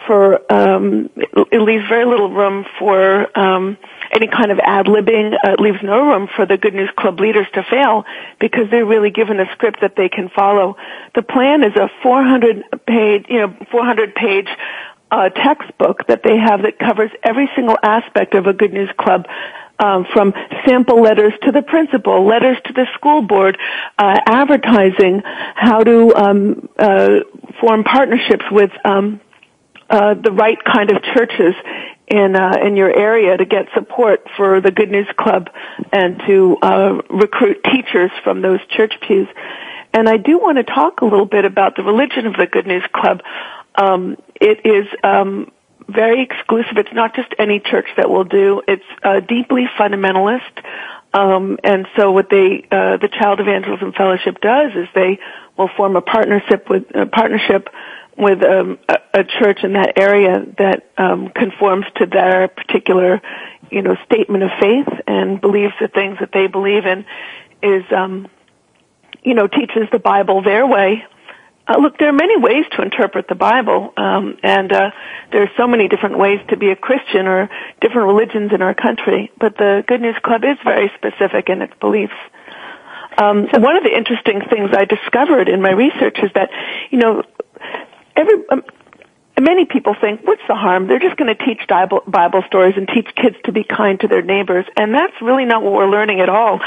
for 0.07 0.41
um, 0.53 1.11
it 1.17 1.61
leaves 1.61 1.85
very 1.89 2.05
little 2.05 2.31
room 2.31 2.65
for 2.79 3.39
um, 3.39 3.77
any 4.13 4.29
kind 4.29 4.51
of 4.51 4.59
ad 4.59 4.87
libbing. 4.87 5.35
Uh, 5.35 5.53
it 5.53 5.61
leaves 5.61 5.79
no 5.83 6.07
room 6.07 6.29
for 6.35 6.47
the 6.47 6.57
Good 6.57 6.75
News 6.75 6.91
Club 6.97 7.19
leaders 7.21 7.47
to 7.55 7.63
fail 7.63 8.05
because 8.41 8.71
they're 8.71 8.87
really 8.87 9.11
given 9.11 9.41
a 9.41 9.47
script 9.53 9.81
that 9.81 9.97
they 9.97 10.09
can 10.09 10.29
follow. 10.29 10.77
The 11.15 11.23
plan 11.23 11.63
is 11.63 11.75
a 11.77 11.91
400 12.03 12.65
page, 12.87 13.27
you 13.29 13.39
know, 13.39 13.57
400 13.71 14.15
page 14.15 14.49
uh, 15.11 15.29
textbook 15.31 16.07
that 16.09 16.23
they 16.23 16.37
have 16.37 16.63
that 16.63 16.79
covers 16.79 17.11
every 17.23 17.49
single 17.55 17.79
aspect 17.83 18.35
of 18.35 18.47
a 18.47 18.53
Good 18.53 18.73
News 18.73 18.91
Club 18.99 19.27
from 19.79 20.33
sample 20.65 21.01
letters 21.01 21.33
to 21.43 21.53
the 21.53 21.63
principal, 21.63 22.27
letters 22.27 22.57
to 22.65 22.73
the 22.73 22.87
school 22.95 23.23
board, 23.23 23.59
uh, 23.99 24.19
advertising, 24.27 25.23
how 25.25 25.83
to 25.83 26.15
um, 26.15 26.69
uh, 26.79 27.21
form 27.61 27.85
partnerships 27.85 28.45
with 28.51 28.71
um, 28.85 29.21
uh, 29.89 30.15
the 30.15 30.33
right 30.33 30.59
kind 30.65 30.91
of 30.91 31.03
churches 31.03 31.55
in 32.09 32.37
uh, 32.37 32.57
in 32.65 32.77
your 32.77 32.95
area 32.97 33.37
to 33.37 33.45
get 33.45 33.67
support 33.75 34.27
for 34.37 34.61
the 34.61 34.71
Good 34.71 34.91
News 34.91 35.09
Club 35.17 35.49
and 35.93 36.21
to 36.27 36.57
uh, 36.63 37.01
recruit 37.11 37.63
teachers 37.65 38.11
from 38.23 38.43
those 38.43 38.61
church 38.69 38.95
pews. 39.07 39.29
And 39.93 40.09
I 40.09 40.17
do 40.17 40.39
want 40.39 40.59
to 40.59 40.65
talk 40.65 41.01
a 41.01 41.05
little 41.05 41.27
bit 41.27 41.45
about 41.45 41.77
the 41.77 41.83
religion 41.83 42.27
of 42.27 42.35
the 42.35 42.47
Good 42.47 42.67
News 42.67 42.85
Club. 42.93 43.23
Um, 43.75 44.17
it 44.41 44.65
is 44.65 44.87
um, 45.03 45.53
very 45.89 46.23
exclusive. 46.23 46.77
It's 46.77 46.93
not 46.93 47.15
just 47.15 47.29
any 47.39 47.61
church 47.61 47.87
that 47.97 48.11
will 48.11 48.25
do. 48.25 48.63
It's 48.67 48.85
uh, 49.03 49.21
deeply 49.21 49.67
fundamentalist. 49.79 50.65
Um, 51.15 51.59
and 51.65 51.87
so 51.97 52.13
what 52.13 52.29
they, 52.29 52.67
uh, 52.71 52.99
the 52.99 53.09
Child 53.09 53.41
Evangelism 53.41 53.93
Fellowship 53.93 54.41
does 54.41 54.73
is 54.75 54.89
they 54.95 55.19
will 55.57 55.71
form 55.77 55.97
a 55.97 56.03
partnership 56.03 56.69
with, 56.69 56.85
a 56.95 57.07
partnership 57.07 57.69
with 58.19 58.43
um, 58.43 58.79
a, 58.89 58.99
a 59.21 59.25
church 59.25 59.61
in 59.63 59.75
that 59.75 59.99
area 59.99 60.45
that 60.59 60.91
um, 60.99 61.29
conforms 61.29 61.87
to 61.97 62.07
their 62.07 62.49
particular, 62.49 63.23
you 63.71 63.83
know, 63.83 63.97
statement 64.05 64.43
of 64.43 64.51
faith 64.61 64.89
and 65.07 65.41
believes 65.41 65.73
the 65.81 65.89
things 65.89 66.19
that 66.21 66.33
they 66.33 66.47
believe 66.47 66.85
in 66.85 67.05
is, 67.63 67.85
um, 67.93 68.29
you 69.23 69.35
know, 69.35 69.47
teaches 69.47 69.89
the 69.93 69.99
Bible 69.99 70.43
their 70.43 70.67
way 70.67 71.05
uh, 71.69 71.79
look, 71.79 71.99
there 71.99 72.09
are 72.09 72.13
many 72.13 72.37
ways 72.39 72.65
to 72.73 72.83
interpret 72.83 73.27
the 73.29 73.35
Bible, 73.35 73.93
um, 73.97 74.39
and 74.43 74.73
uh, 74.73 74.91
there 75.33 75.43
are 75.43 75.51
so 75.57 75.67
many 75.67 75.89
different 75.89 76.19
ways 76.19 76.41
to 76.49 76.57
be 76.57 76.71
a 76.71 76.77
Christian 76.77 77.27
or 77.27 77.51
different 77.81 78.07
religions 78.07 78.53
in 78.53 78.63
our 78.63 78.75
country. 78.75 79.33
But 79.39 79.57
the 79.57 79.85
Good 79.87 80.01
News 80.01 80.17
Club 80.23 80.45
is 80.45 80.59
very 80.65 80.91
specific 80.95 81.49
in 81.49 81.63
its 81.63 81.75
beliefs. 81.81 82.15
Um, 83.19 83.49
so 83.53 83.61
one 83.61 83.77
of 83.77 83.83
the 83.83 83.97
interesting 83.97 84.43
things 84.49 84.71
I 84.73 84.85
discovered 84.85 85.49
in 85.49 85.61
my 85.63 85.73
research 85.73 86.19
is 86.23 86.31
that, 86.35 86.51
you 86.91 86.99
know, 86.99 87.23
every 88.15 88.49
um, 88.51 88.63
many 89.41 89.65
people 89.67 89.95
think, 90.01 90.23
what's 90.25 90.43
the 90.49 90.55
harm? 90.55 90.87
They're 90.87 90.99
just 90.99 91.17
going 91.17 91.35
to 91.35 91.45
teach 91.45 91.61
Bible, 91.69 92.03
Bible 92.07 92.43
stories 92.47 92.75
and 92.77 92.89
teach 92.89 93.09
kids 93.15 93.37
to 93.45 93.53
be 93.53 93.65
kind 93.65 94.01
to 94.01 94.09
their 94.09 94.23
neighbors. 94.23 94.65
And 94.77 94.95
that's 94.95 95.15
really 95.21 95.45
not 95.45 95.63
what 95.63 95.73
we're 95.73 95.91
learning 95.91 96.21
at 96.21 96.29
all. 96.29 96.61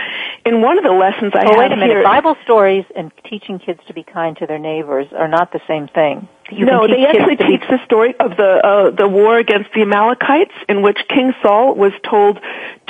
In 0.46 0.62
one 0.62 0.78
of 0.78 0.84
the 0.84 0.92
lessons 0.92 1.34
I 1.36 1.46
oh, 1.46 1.50
have 1.50 1.58
wait 1.58 1.72
a 1.72 1.76
minute. 1.76 1.90
here, 1.90 2.04
Bible 2.04 2.36
stories 2.44 2.86
and 2.96 3.12
teaching 3.30 3.60
kids 3.60 3.80
to 3.88 3.94
be 3.94 4.04
kind 4.04 4.38
to 4.38 4.46
their 4.46 4.60
neighbors 4.60 5.08
are 5.16 5.28
not 5.28 5.52
the 5.52 5.62
same 5.68 5.88
thing. 5.88 6.28
You 6.52 6.66
no, 6.66 6.88
they 6.88 7.06
actually 7.06 7.36
teach 7.36 7.62
the 7.70 7.80
story 7.86 8.16
of 8.20 8.36
the 8.36 8.66
uh, 8.66 8.90
the 8.90 9.08
war 9.08 9.38
against 9.38 9.70
the 9.76 9.82
Amalekites, 9.82 10.54
in 10.68 10.82
which 10.82 10.98
King 11.08 11.32
Saul 11.44 11.76
was 11.76 11.92
told 12.10 12.40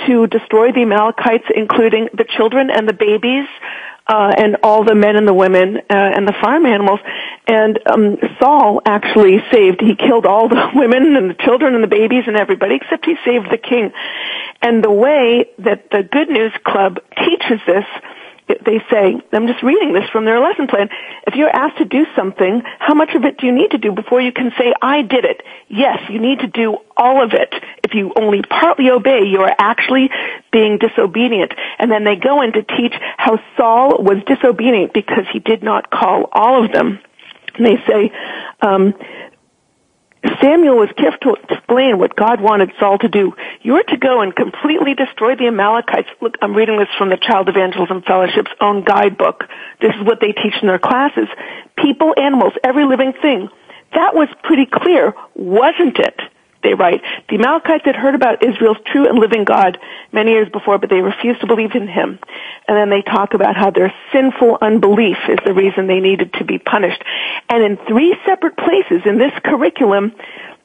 to 0.07 0.27
destroy 0.27 0.71
the 0.71 0.83
Amalekites, 0.83 1.43
including 1.53 2.07
the 2.13 2.23
children 2.23 2.69
and 2.69 2.87
the 2.87 2.93
babies 2.93 3.47
uh, 4.09 4.33
and 4.35 4.57
all 4.63 4.83
the 4.83 4.95
men 4.95 5.15
and 5.15 5.27
the 5.27 5.33
women 5.33 5.77
uh, 5.77 5.81
and 5.89 6.27
the 6.27 6.33
farm 6.41 6.65
animals. 6.65 6.99
And 7.49 7.79
um, 7.87 8.17
Saul 8.39 8.79
actually 8.85 9.39
saved. 9.51 9.81
He 9.81 9.95
killed 9.95 10.27
all 10.27 10.47
the 10.47 10.69
women 10.75 11.15
and 11.15 11.31
the 11.31 11.33
children 11.33 11.73
and 11.73 11.83
the 11.83 11.87
babies 11.87 12.25
and 12.27 12.37
everybody, 12.37 12.75
except 12.75 13.05
he 13.05 13.15
saved 13.25 13.49
the 13.49 13.57
king. 13.57 13.91
And 14.61 14.83
the 14.83 14.91
way 14.91 15.49
that 15.57 15.89
the 15.89 16.03
Good 16.03 16.29
News 16.29 16.53
Club 16.63 16.99
teaches 17.17 17.59
this 17.65 17.85
they 18.65 18.83
say, 18.89 19.15
I'm 19.31 19.47
just 19.47 19.61
reading 19.61 19.93
this 19.93 20.09
from 20.09 20.25
their 20.25 20.39
lesson 20.39 20.67
plan. 20.67 20.89
If 21.27 21.35
you're 21.35 21.55
asked 21.55 21.77
to 21.77 21.85
do 21.85 22.05
something, 22.15 22.63
how 22.79 22.95
much 22.95 23.13
of 23.13 23.23
it 23.23 23.37
do 23.37 23.45
you 23.45 23.51
need 23.51 23.71
to 23.71 23.77
do 23.77 23.91
before 23.91 24.21
you 24.21 24.31
can 24.31 24.51
say, 24.57 24.73
I 24.81 25.03
did 25.03 25.23
it? 25.23 25.43
Yes, 25.67 25.99
you 26.09 26.19
need 26.19 26.39
to 26.39 26.47
do 26.47 26.77
all 26.97 27.23
of 27.23 27.33
it. 27.33 27.53
If 27.83 27.93
you 27.93 28.11
only 28.15 28.41
partly 28.41 28.89
obey, 28.89 29.25
you 29.25 29.41
are 29.41 29.53
actually 29.59 30.09
being 30.51 30.79
disobedient. 30.79 31.53
And 31.77 31.91
then 31.91 32.03
they 32.03 32.15
go 32.15 32.41
in 32.41 32.53
to 32.53 32.63
teach 32.63 32.95
how 33.17 33.39
Saul 33.55 34.01
was 34.01 34.23
disobedient 34.25 34.93
because 34.93 35.25
he 35.31 35.39
did 35.39 35.61
not 35.61 35.91
call 35.91 36.27
all 36.31 36.65
of 36.65 36.71
them. 36.71 36.99
And 37.55 37.65
they 37.65 37.77
say, 37.87 38.11
um, 38.61 38.93
Samuel 40.41 40.77
was 40.77 40.89
careful 40.97 41.35
to 41.35 41.53
explain 41.53 41.97
what 41.97 42.15
God 42.15 42.41
wanted 42.41 42.71
Saul 42.77 42.97
to 42.99 43.07
do. 43.07 43.33
You're 43.61 43.83
to 43.83 43.97
go 43.97 44.21
and 44.21 44.35
completely 44.35 44.93
destroy 44.93 45.35
the 45.35 45.47
Amalekites. 45.47 46.09
Look, 46.21 46.35
I'm 46.41 46.53
reading 46.53 46.77
this 46.77 46.89
from 46.97 47.09
the 47.09 47.17
Child 47.17 47.47
Evangelism 47.47 48.01
Fellowship's 48.01 48.51
own 48.59 48.83
guidebook. 48.83 49.45
This 49.79 49.95
is 49.95 50.05
what 50.05 50.19
they 50.19 50.33
teach 50.33 50.55
in 50.61 50.67
their 50.67 50.79
classes. 50.79 51.27
People, 51.77 52.13
animals, 52.17 52.53
every 52.63 52.85
living 52.85 53.13
thing. 53.13 53.49
That 53.93 54.13
was 54.13 54.27
pretty 54.43 54.65
clear, 54.65 55.13
wasn't 55.35 55.97
it? 55.99 56.19
They 56.61 56.73
write, 56.73 57.01
the 57.29 57.35
Amalekites 57.35 57.85
had 57.85 57.95
heard 57.95 58.15
about 58.15 58.43
Israel's 58.43 58.77
true 58.85 59.07
and 59.07 59.17
living 59.17 59.45
God 59.45 59.77
many 60.11 60.31
years 60.31 60.49
before, 60.49 60.77
but 60.77 60.89
they 60.89 61.01
refused 61.01 61.41
to 61.41 61.47
believe 61.47 61.73
in 61.73 61.87
him. 61.87 62.19
And 62.67 62.77
then 62.77 62.89
they 62.89 63.01
talk 63.01 63.33
about 63.33 63.55
how 63.55 63.71
their 63.71 63.93
sinful 64.11 64.57
unbelief 64.61 65.17
is 65.29 65.39
the 65.45 65.53
reason 65.53 65.87
they 65.87 66.01
needed 66.01 66.33
to 66.33 66.43
be 66.43 66.59
punished. 66.59 67.01
And 67.49 67.63
in 67.63 67.77
three 67.87 68.15
separate 68.25 68.57
places 68.57 69.03
in 69.05 69.17
this 69.17 69.31
curriculum, 69.43 70.13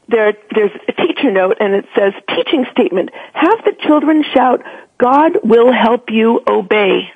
there, 0.09 0.35
there's 0.55 0.73
a 0.89 0.93
teacher 0.93 1.31
note 1.31 1.59
and 1.61 1.75
it 1.75 1.87
says, 1.97 2.13
teaching 2.29 2.67
statement, 2.73 3.11
have 3.33 3.65
the 3.65 3.73
children 3.87 4.25
shout, 4.35 4.63
God 4.99 5.39
will 5.45 5.73
help 5.73 6.11
you 6.11 6.43
obey. 6.47 7.11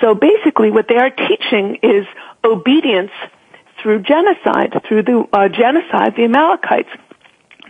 So 0.00 0.14
basically 0.14 0.70
what 0.70 0.88
they 0.88 0.96
are 0.96 1.10
teaching 1.10 1.78
is 1.82 2.06
obedience 2.44 3.12
through 3.80 4.02
genocide, 4.02 4.72
through 4.88 5.02
the 5.02 5.28
uh, 5.32 5.48
genocide, 5.48 6.14
the 6.16 6.24
Amalekites 6.24 6.90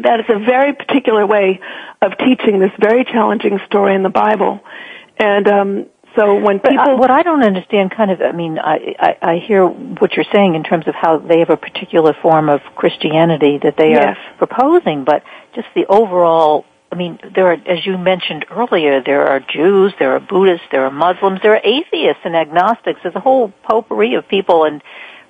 that 0.00 0.20
is 0.20 0.26
a 0.28 0.38
very 0.38 0.72
particular 0.72 1.26
way 1.26 1.60
of 2.02 2.12
teaching 2.18 2.58
this 2.58 2.72
very 2.78 3.04
challenging 3.04 3.58
story 3.66 3.94
in 3.94 4.02
the 4.02 4.08
Bible. 4.10 4.60
And 5.18 5.46
um, 5.48 5.86
so 6.16 6.40
when 6.40 6.60
people, 6.60 6.78
I, 6.78 6.94
what 6.94 7.10
I 7.10 7.22
don't 7.22 7.42
understand, 7.42 7.90
kind 7.90 8.10
of, 8.10 8.20
I 8.20 8.32
mean, 8.32 8.58
I, 8.58 8.94
I 8.98 9.16
I 9.22 9.38
hear 9.38 9.66
what 9.66 10.14
you're 10.14 10.26
saying 10.32 10.54
in 10.54 10.62
terms 10.62 10.86
of 10.86 10.94
how 10.94 11.18
they 11.18 11.40
have 11.40 11.50
a 11.50 11.56
particular 11.56 12.14
form 12.20 12.48
of 12.48 12.60
Christianity 12.76 13.58
that 13.62 13.76
they 13.76 13.90
yes. 13.90 14.16
are 14.16 14.36
proposing, 14.46 15.04
but 15.04 15.22
just 15.54 15.68
the 15.74 15.86
overall. 15.86 16.64
I 16.92 16.96
mean, 16.96 17.18
there 17.34 17.48
are, 17.48 17.54
as 17.54 17.84
you 17.84 17.98
mentioned 17.98 18.46
earlier, 18.48 19.02
there 19.02 19.26
are 19.26 19.40
Jews, 19.40 19.92
there 19.98 20.12
are 20.14 20.20
Buddhists, 20.20 20.66
there 20.70 20.84
are 20.84 20.92
Muslims, 20.92 21.40
there 21.42 21.54
are 21.54 21.60
atheists 21.64 22.22
and 22.24 22.36
agnostics. 22.36 23.00
There's 23.02 23.16
a 23.16 23.20
whole 23.20 23.52
potpourri 23.64 24.14
of 24.14 24.28
people, 24.28 24.62
and 24.62 24.80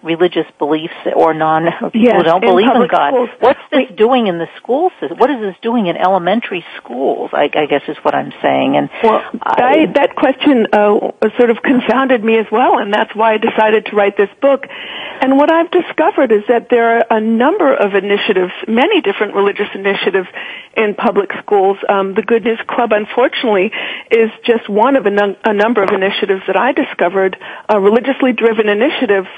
religious 0.04 0.46
beliefs 0.58 0.94
or 1.16 1.34
non 1.34 1.64
people 1.64 1.90
yes, 1.94 2.16
who 2.16 2.22
don't 2.22 2.40
believe 2.40 2.68
in 2.68 2.86
God. 2.88 3.10
Schools. 3.10 3.30
What's 3.40 3.60
this 3.70 3.90
we, 3.90 3.96
doing 3.96 4.26
in 4.26 4.38
the 4.38 4.48
school 4.56 4.90
system? 5.00 5.18
What 5.18 5.30
is 5.30 5.40
this 5.40 5.56
doing 5.62 5.86
in 5.86 5.96
elementary 5.96 6.64
schools? 6.76 7.30
I, 7.32 7.50
I 7.54 7.66
guess 7.66 7.82
is 7.88 7.96
what 8.02 8.14
I'm 8.14 8.32
saying. 8.42 8.76
And 8.76 8.90
well, 9.02 9.22
I, 9.42 9.86
that 9.94 10.14
question 10.16 10.66
uh, 10.72 11.12
sort 11.36 11.50
of 11.50 11.62
confounded 11.62 12.22
me 12.22 12.38
as 12.38 12.46
well, 12.52 12.78
and 12.78 12.92
that's 12.92 13.14
why 13.14 13.34
I 13.34 13.38
decided 13.38 13.86
to 13.86 13.96
write 13.96 14.16
this 14.16 14.30
book. 14.40 14.66
And 14.68 15.36
what 15.38 15.50
I've 15.50 15.70
discovered 15.70 16.32
is 16.32 16.42
that 16.48 16.68
there 16.70 16.98
are 16.98 17.04
a 17.10 17.20
number 17.20 17.72
of 17.74 17.94
initiatives, 17.94 18.52
many 18.68 19.00
different 19.00 19.34
religious 19.34 19.68
initiatives 19.74 20.28
in 20.76 20.94
public 20.94 21.30
schools. 21.40 21.78
Um, 21.88 22.14
the 22.14 22.22
Good 22.22 22.44
News 22.44 22.60
Club, 22.68 22.92
unfortunately, 22.92 23.72
is 24.10 24.30
just 24.44 24.68
one 24.68 24.96
of 24.96 25.06
a, 25.06 25.10
num- 25.10 25.36
a 25.44 25.54
number 25.54 25.82
of 25.82 25.90
initiatives 25.90 26.42
that 26.46 26.56
I 26.56 26.72
discovered, 26.72 27.36
uh, 27.72 27.78
religiously 27.78 28.32
driven 28.32 28.68
initiatives. 28.68 29.28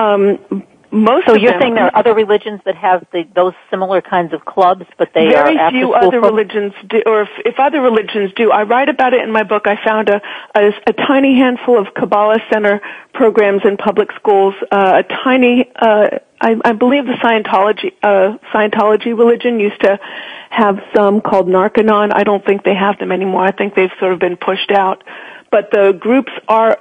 Um, 0.00 0.64
most 0.92 1.26
so 1.26 1.36
you're 1.36 1.52
them, 1.52 1.60
saying 1.60 1.74
there 1.74 1.84
are 1.84 1.96
other 1.96 2.14
religions 2.14 2.60
that 2.64 2.74
have 2.74 3.06
the, 3.12 3.22
those 3.34 3.52
similar 3.70 4.00
kinds 4.00 4.32
of 4.32 4.44
clubs, 4.44 4.84
but 4.98 5.10
they 5.14 5.28
very 5.28 5.56
are 5.56 5.70
few 5.70 5.92
other 5.94 6.20
religions 6.20 6.72
do, 6.88 7.02
or 7.06 7.22
if, 7.22 7.28
if, 7.44 7.54
other 7.60 7.80
religions 7.80 8.32
do. 8.34 8.50
I 8.50 8.64
write 8.64 8.88
about 8.88 9.14
it 9.14 9.22
in 9.22 9.30
my 9.30 9.44
book. 9.44 9.68
I 9.68 9.76
found 9.84 10.08
a, 10.08 10.20
a, 10.54 10.72
a 10.88 10.92
tiny 10.92 11.38
handful 11.38 11.78
of 11.78 11.94
Kabbalah 11.94 12.40
Center 12.52 12.80
programs 13.14 13.62
in 13.64 13.76
public 13.76 14.10
schools, 14.16 14.54
uh, 14.72 15.02
a 15.04 15.14
tiny. 15.24 15.70
Uh, 15.76 16.18
I, 16.40 16.56
I, 16.64 16.72
believe 16.72 17.04
the 17.06 17.18
Scientology 17.22 17.92
uh, 18.02 18.38
Scientology 18.52 19.16
religion 19.16 19.60
used 19.60 19.80
to 19.82 20.00
have 20.50 20.80
some 20.96 21.20
called 21.20 21.46
Narconon. 21.46 22.10
I 22.12 22.24
don't 22.24 22.44
think 22.44 22.64
they 22.64 22.74
have 22.74 22.98
them 22.98 23.12
anymore. 23.12 23.44
I 23.44 23.52
think 23.52 23.76
they've 23.76 23.92
sort 24.00 24.12
of 24.12 24.18
been 24.18 24.36
pushed 24.36 24.72
out. 24.72 25.04
But 25.52 25.70
the 25.70 25.92
groups 25.92 26.32
are 26.48 26.78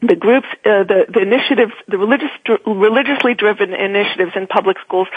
the 0.00 0.16
groups, 0.16 0.46
uh, 0.64 0.84
the, 0.84 1.06
the 1.08 1.20
initiatives, 1.20 1.72
the 1.88 1.98
religious, 1.98 2.30
religiously 2.66 3.34
driven 3.34 3.72
initiatives 3.72 4.32
in 4.36 4.46
public 4.46 4.76
schools 4.84 5.08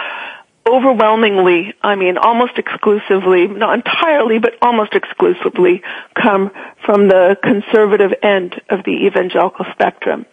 overwhelmingly, 0.67 1.73
I 1.81 1.95
mean 1.95 2.17
almost 2.17 2.57
exclusively, 2.57 3.47
not 3.47 3.75
entirely, 3.75 4.39
but 4.39 4.53
almost 4.61 4.93
exclusively 4.93 5.81
come 6.13 6.51
from 6.85 7.07
the 7.07 7.37
conservative 7.41 8.11
end 8.21 8.61
of 8.69 8.83
the 8.83 9.07
evangelical 9.07 9.65
spectrum. 9.71 10.25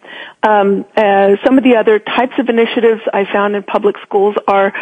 Um, 0.43 0.85
uh, 0.95 1.37
some 1.43 1.57
of 1.57 1.63
the 1.63 1.77
other 1.77 1.99
types 1.99 2.33
of 2.37 2.49
initiatives 2.49 3.01
I 3.11 3.25
found 3.25 3.55
in 3.55 3.63
public 3.63 3.95
schools 4.03 4.35
are 4.47 4.73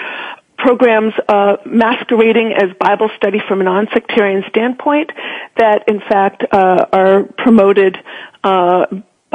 programs 0.57 1.13
uh, 1.27 1.57
masquerading 1.65 2.53
as 2.53 2.75
Bible 2.79 3.09
study 3.17 3.39
from 3.47 3.61
a 3.61 3.63
non-sectarian 3.63 4.43
standpoint 4.49 5.11
that 5.57 5.87
in 5.87 5.99
fact 5.99 6.43
uh, 6.51 6.85
are 6.91 7.23
promoted 7.23 7.97
uh, 8.43 8.85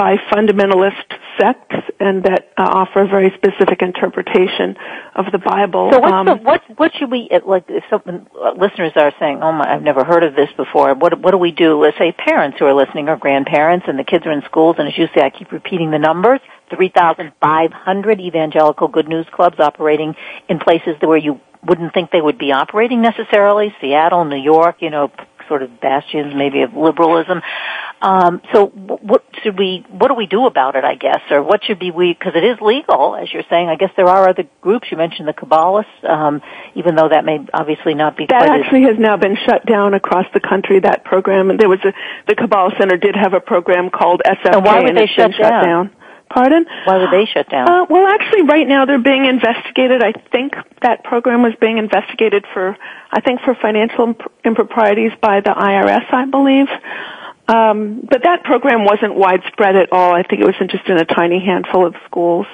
by 0.00 0.16
fundamentalist 0.32 1.12
sects 1.38 1.76
and 2.00 2.24
that 2.24 2.48
uh, 2.56 2.62
offer 2.62 3.02
a 3.02 3.06
very 3.06 3.30
specific 3.36 3.82
interpretation 3.82 4.74
of 5.14 5.26
the 5.30 5.36
Bible. 5.36 5.90
So 5.92 5.98
what's 5.98 6.12
um, 6.12 6.26
the, 6.26 6.36
what 6.36 6.62
what 6.76 6.92
should 6.94 7.10
we 7.10 7.28
like? 7.46 7.64
If 7.68 7.84
some 7.90 8.26
uh, 8.34 8.52
listeners 8.52 8.92
are 8.96 9.12
saying, 9.20 9.40
"Oh 9.42 9.52
my, 9.52 9.74
I've 9.74 9.82
never 9.82 10.02
heard 10.02 10.24
of 10.24 10.34
this 10.34 10.48
before," 10.56 10.94
what 10.94 11.20
what 11.20 11.32
do 11.32 11.36
we 11.36 11.52
do? 11.52 11.78
Let's 11.82 11.98
say 11.98 12.12
parents 12.12 12.56
who 12.58 12.64
are 12.64 12.72
listening 12.72 13.10
or 13.10 13.18
grandparents, 13.18 13.84
and 13.88 13.98
the 13.98 14.04
kids 14.04 14.24
are 14.24 14.32
in 14.32 14.40
schools, 14.46 14.76
and 14.78 14.88
as 14.88 14.96
you 14.96 15.06
say, 15.14 15.20
I 15.20 15.28
keep 15.28 15.52
repeating 15.52 15.90
the 15.90 15.98
numbers: 15.98 16.40
three 16.74 16.88
thousand 16.88 17.32
five 17.42 17.70
hundred 17.70 18.20
evangelical 18.20 18.88
Good 18.88 19.06
News 19.06 19.26
clubs 19.30 19.60
operating 19.60 20.16
in 20.48 20.60
places 20.60 20.96
where 21.00 21.18
you 21.18 21.40
wouldn't 21.62 21.92
think 21.92 22.10
they 22.10 22.22
would 22.22 22.38
be 22.38 22.52
operating 22.52 23.02
necessarily. 23.02 23.74
Seattle, 23.82 24.24
New 24.24 24.40
York, 24.40 24.76
you 24.80 24.88
know, 24.88 25.12
sort 25.50 25.62
of 25.62 25.80
bastions 25.80 26.32
maybe 26.34 26.62
of 26.62 26.72
liberalism. 26.72 27.42
Um, 28.02 28.40
so 28.54 28.66
what 28.68 29.24
should 29.42 29.58
we, 29.58 29.84
what 29.90 30.08
do 30.08 30.14
we 30.14 30.26
do 30.26 30.46
about 30.46 30.74
it, 30.74 30.84
I 30.84 30.94
guess, 30.94 31.20
or 31.30 31.42
what 31.42 31.64
should 31.64 31.78
be 31.78 31.90
we, 31.90 32.14
because 32.18 32.32
it 32.34 32.44
is 32.44 32.58
legal, 32.60 33.14
as 33.14 33.30
you're 33.32 33.44
saying. 33.50 33.68
I 33.68 33.76
guess 33.76 33.90
there 33.96 34.08
are 34.08 34.28
other 34.28 34.44
groups. 34.62 34.88
You 34.90 34.96
mentioned 34.96 35.28
the 35.28 35.34
Kabbalists, 35.34 36.08
um, 36.08 36.40
even 36.74 36.94
though 36.94 37.10
that 37.10 37.24
may 37.26 37.40
obviously 37.52 37.94
not 37.94 38.16
be. 38.16 38.26
That 38.26 38.48
actually 38.48 38.84
as... 38.84 38.96
has 38.96 38.98
now 38.98 39.18
been 39.18 39.36
shut 39.44 39.66
down 39.66 39.92
across 39.92 40.26
the 40.32 40.40
country. 40.40 40.80
That 40.80 41.04
program, 41.04 41.50
and 41.50 41.60
there 41.60 41.68
was 41.68 41.80
a 41.84 41.92
the 42.26 42.34
Kabbalah 42.34 42.72
Center 42.78 42.96
did 42.96 43.14
have 43.16 43.34
a 43.34 43.40
program 43.40 43.90
called 43.90 44.22
SFK, 44.24 44.56
and 44.56 44.64
why 44.64 44.80
would 44.80 44.96
they 44.96 45.06
shut 45.06 45.32
down? 45.32 45.38
shut 45.38 45.64
down. 45.64 45.90
Pardon? 46.30 46.64
Why 46.84 46.98
were 46.98 47.10
they 47.10 47.26
shut 47.26 47.50
down? 47.50 47.68
Uh, 47.68 47.86
well, 47.90 48.06
actually, 48.06 48.42
right 48.42 48.66
now 48.66 48.86
they're 48.86 49.02
being 49.02 49.26
investigated. 49.26 50.00
I 50.00 50.12
think 50.30 50.54
that 50.80 51.02
program 51.02 51.42
was 51.42 51.54
being 51.60 51.78
investigated 51.78 52.46
for, 52.54 52.76
I 53.10 53.20
think, 53.20 53.40
for 53.40 53.56
financial 53.56 54.14
improprieties 54.44 55.10
by 55.20 55.40
the 55.40 55.50
IRS, 55.50 56.06
I 56.14 56.26
believe. 56.26 56.68
Um, 57.50 58.06
but 58.08 58.22
that 58.22 58.44
program 58.44 58.84
wasn't 58.84 59.14
widespread 59.14 59.74
at 59.74 59.92
all. 59.92 60.14
I 60.14 60.22
think 60.22 60.40
it 60.40 60.44
was 60.44 60.54
just 60.58 60.88
in 60.88 60.98
a 60.98 61.04
tiny 61.04 61.44
handful 61.44 61.86
of 61.86 61.94
schools. 62.06 62.46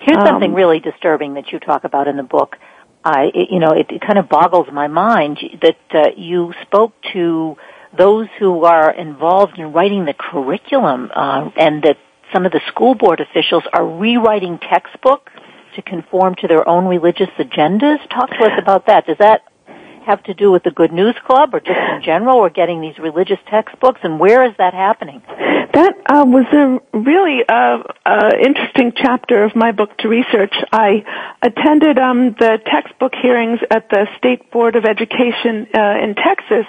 Here's 0.00 0.18
um, 0.18 0.26
something 0.26 0.54
really 0.54 0.78
disturbing 0.78 1.34
that 1.34 1.50
you 1.50 1.58
talk 1.58 1.84
about 1.84 2.06
in 2.06 2.16
the 2.16 2.22
book. 2.22 2.56
I, 3.04 3.30
it, 3.34 3.48
you 3.50 3.58
know, 3.58 3.70
it, 3.70 3.90
it, 3.90 4.00
kind 4.00 4.18
of 4.18 4.28
boggles 4.28 4.68
my 4.72 4.86
mind 4.86 5.38
that 5.62 5.78
uh, 5.92 6.10
you 6.16 6.52
spoke 6.62 6.92
to 7.12 7.56
those 7.96 8.28
who 8.38 8.64
are 8.64 8.90
involved 8.90 9.58
in 9.58 9.72
writing 9.72 10.04
the 10.04 10.14
curriculum, 10.14 11.10
uh, 11.14 11.50
and 11.56 11.82
that 11.82 11.96
some 12.32 12.44
of 12.44 12.52
the 12.52 12.60
school 12.68 12.94
board 12.94 13.20
officials 13.20 13.64
are 13.72 13.86
rewriting 13.86 14.58
textbooks 14.58 15.32
to 15.74 15.82
conform 15.82 16.34
to 16.36 16.46
their 16.46 16.68
own 16.68 16.84
religious 16.86 17.30
agendas. 17.38 17.98
Talk 18.10 18.30
to 18.30 18.44
us 18.44 18.58
about 18.58 18.86
that. 18.86 19.06
Does 19.06 19.18
that 19.18 19.42
have 20.08 20.22
to 20.24 20.34
do 20.34 20.50
with 20.50 20.62
the 20.62 20.70
Good 20.70 20.90
News 20.90 21.14
Club 21.26 21.54
or 21.54 21.60
just 21.60 21.78
in 21.78 22.02
general 22.02 22.38
or 22.38 22.48
getting 22.48 22.80
these 22.80 22.98
religious 22.98 23.38
textbooks 23.50 24.00
and 24.02 24.18
where 24.18 24.42
is 24.48 24.56
that 24.56 24.72
happening? 24.72 25.22
That 25.72 25.94
uh, 26.06 26.24
was 26.26 26.46
a 26.50 26.80
really 26.96 27.44
uh, 27.46 27.82
uh, 28.06 28.30
interesting 28.40 28.92
chapter 28.96 29.44
of 29.44 29.54
my 29.54 29.72
book 29.72 29.96
to 29.98 30.08
research. 30.08 30.54
I 30.72 31.04
attended 31.42 31.98
um, 31.98 32.34
the 32.38 32.58
textbook 32.64 33.12
hearings 33.14 33.60
at 33.70 33.90
the 33.90 34.06
State 34.16 34.50
Board 34.50 34.76
of 34.76 34.86
Education 34.86 35.68
uh, 35.74 36.02
in 36.02 36.14
Texas. 36.14 36.64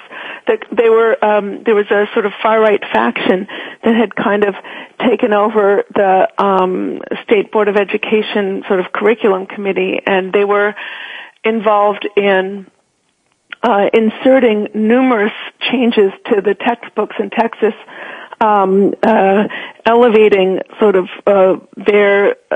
That 0.47 0.60
they 0.71 0.89
were 0.89 1.15
um, 1.23 1.63
there 1.63 1.75
was 1.75 1.89
a 1.89 2.08
sort 2.13 2.25
of 2.25 2.34
far 2.43 2.60
right 2.60 2.82
faction 2.91 3.47
that 3.84 3.95
had 3.95 4.13
kind 4.15 4.43
of 4.43 4.56
taken 4.99 5.32
over 5.32 5.86
the 5.95 6.28
um, 6.38 6.99
State 7.23 7.54
Board 7.54 7.69
of 7.69 7.78
Education 7.78 8.63
sort 8.67 8.82
of 8.82 8.91
curriculum 8.91 9.45
committee, 9.45 10.02
and 10.06 10.34
they 10.34 10.43
were 10.43 10.75
involved 11.45 12.08
in 12.17 12.67
uh, 13.61 13.89
inserting 13.93 14.69
numerous 14.73 15.33
changes 15.59 16.11
to 16.25 16.41
the 16.41 16.55
textbooks 16.55 17.15
in 17.19 17.29
Texas, 17.29 17.73
um, 18.41 18.93
uh, 19.03 19.47
elevating 19.85 20.61
sort 20.79 20.95
of 20.95 21.07
uh, 21.27 21.57
their 21.75 22.37
uh, 22.51 22.55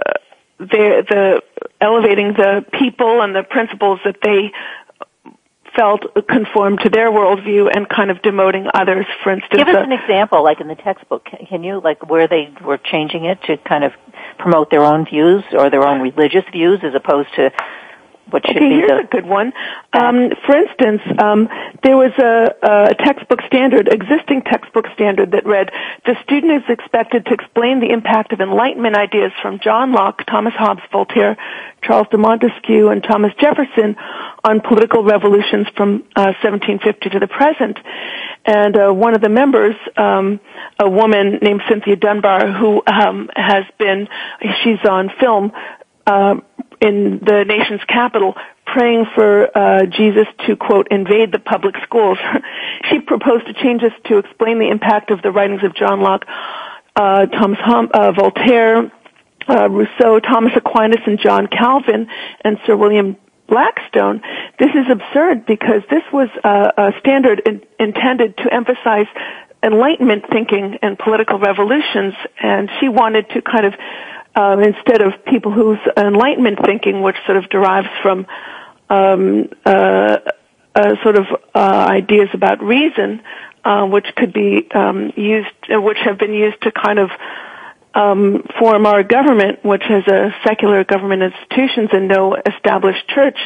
their 0.59 1.03
the 1.03 1.41
elevating 1.81 2.33
the 2.33 2.65
people 2.71 3.21
and 3.21 3.35
the 3.35 3.43
principles 3.43 3.99
that 4.05 4.17
they 4.21 4.51
felt 5.75 6.03
conformed 6.27 6.79
to 6.81 6.89
their 6.89 7.11
worldview 7.11 7.69
and 7.73 7.89
kind 7.89 8.11
of 8.11 8.17
demoting 8.21 8.69
others. 8.73 9.05
For 9.23 9.31
instance, 9.31 9.57
give 9.57 9.67
us 9.67 9.75
an 9.83 9.91
example, 9.91 10.43
like 10.43 10.61
in 10.61 10.67
the 10.67 10.75
textbook. 10.75 11.27
Can 11.49 11.63
you 11.63 11.81
like 11.81 12.07
where 12.09 12.27
they 12.27 12.53
were 12.63 12.77
changing 12.77 13.25
it 13.25 13.41
to 13.43 13.57
kind 13.57 13.83
of 13.83 13.91
promote 14.37 14.69
their 14.69 14.83
own 14.83 15.05
views 15.05 15.43
or 15.51 15.69
their 15.69 15.83
own 15.83 16.01
religious 16.01 16.45
views 16.51 16.79
as 16.83 16.93
opposed 16.95 17.29
to 17.35 17.51
what 18.29 18.45
should 18.47 18.57
okay, 18.57 18.69
be 18.69 18.75
here's 18.75 18.89
the 18.89 18.99
a 18.99 19.03
good 19.03 19.25
one. 19.25 19.53
Um, 19.91 20.31
for 20.45 20.55
instance, 20.55 21.01
um, 21.19 21.49
there 21.83 21.97
was 21.97 22.11
a, 22.17 22.55
a 22.61 22.95
textbook 22.95 23.41
standard, 23.47 23.87
existing 23.87 24.43
textbook 24.43 24.87
standard 24.93 25.31
that 25.31 25.45
read, 25.45 25.71
"The 26.05 26.15
student 26.23 26.63
is 26.63 26.69
expected 26.69 27.25
to 27.25 27.33
explain 27.33 27.79
the 27.79 27.91
impact 27.91 28.33
of 28.33 28.41
Enlightenment 28.41 28.95
ideas 28.95 29.31
from 29.41 29.59
John 29.59 29.91
Locke, 29.91 30.25
Thomas 30.25 30.53
Hobbes, 30.53 30.81
Voltaire, 30.91 31.37
Charles 31.83 32.07
de 32.09 32.17
Montesquieu, 32.17 32.89
and 32.89 33.03
Thomas 33.03 33.33
Jefferson 33.39 33.95
on 34.43 34.61
political 34.61 35.03
revolutions 35.03 35.67
from 35.75 36.03
uh, 36.15 36.33
1750 36.41 37.09
to 37.09 37.19
the 37.19 37.27
present." 37.27 37.77
And 38.45 38.75
uh, 38.75 38.91
one 38.91 39.15
of 39.15 39.21
the 39.21 39.29
members, 39.29 39.75
um, 39.95 40.39
a 40.79 40.89
woman 40.89 41.39
named 41.41 41.61
Cynthia 41.69 41.95
Dunbar, 41.95 42.51
who 42.51 42.81
um, 42.85 43.29
has 43.35 43.63
been, 43.77 44.09
she's 44.63 44.83
on 44.83 45.09
film. 45.19 45.51
Uh, 46.05 46.35
in 46.83 47.19
the 47.19 47.45
nation's 47.47 47.81
capital 47.87 48.35
praying 48.65 49.05
for 49.15 49.57
uh, 49.57 49.85
Jesus 49.85 50.27
to 50.45 50.55
quote 50.55 50.89
invade 50.91 51.31
the 51.31 51.39
public 51.39 51.75
schools. 51.83 52.17
she 52.89 52.99
proposed 52.99 53.47
to 53.47 53.53
change 53.53 53.81
this 53.81 53.93
to 54.05 54.17
explain 54.17 54.59
the 54.59 54.69
impact 54.69 55.09
of 55.09 55.21
the 55.21 55.31
writings 55.31 55.63
of 55.63 55.73
John 55.75 56.01
Locke, 56.01 56.25
uh, 56.95 57.25
Thomas 57.27 57.59
hum, 57.61 57.89
uh, 57.93 58.11
Voltaire, 58.11 58.91
uh, 59.47 59.69
Rousseau, 59.69 60.19
Thomas 60.19 60.51
Aquinas, 60.55 61.01
and 61.05 61.19
John 61.19 61.47
Calvin, 61.47 62.07
and 62.43 62.57
Sir 62.65 62.75
William 62.75 63.15
Blackstone. 63.47 64.21
This 64.59 64.71
is 64.71 64.85
absurd 64.89 65.45
because 65.45 65.81
this 65.89 66.03
was 66.11 66.29
a, 66.43 66.73
a 66.77 66.91
standard 66.99 67.41
in, 67.45 67.61
intended 67.79 68.37
to 68.37 68.53
emphasize 68.53 69.07
Enlightenment 69.63 70.25
thinking 70.29 70.79
and 70.81 70.99
political 70.99 71.39
revolutions, 71.39 72.13
and 72.41 72.69
she 72.79 72.89
wanted 72.89 73.29
to 73.29 73.41
kind 73.41 73.65
of 73.65 73.73
um, 74.35 74.61
instead 74.61 75.01
of 75.01 75.25
people 75.25 75.51
whose 75.51 75.79
enlightenment 75.95 76.59
thinking, 76.65 77.01
which 77.01 77.17
sort 77.25 77.37
of 77.37 77.49
derives 77.49 77.89
from 78.01 78.25
um, 78.89 79.49
uh, 79.65 80.17
uh, 80.75 80.95
sort 81.03 81.17
of 81.17 81.25
uh, 81.53 81.87
ideas 81.89 82.29
about 82.33 82.61
reason, 82.63 83.21
uh, 83.63 83.85
which 83.85 84.07
could 84.15 84.33
be 84.33 84.67
um, 84.71 85.13
used, 85.15 85.53
uh, 85.73 85.79
which 85.79 85.99
have 85.99 86.17
been 86.17 86.33
used 86.33 86.61
to 86.61 86.71
kind 86.71 86.99
of 86.99 87.11
um, 87.93 88.43
form 88.59 88.85
our 88.85 89.03
government, 89.03 89.63
which 89.63 89.83
has 89.83 90.03
a 90.07 90.33
secular 90.45 90.83
government 90.83 91.21
institutions 91.21 91.89
and 91.93 92.07
no 92.07 92.35
established 92.35 93.07
church. 93.07 93.37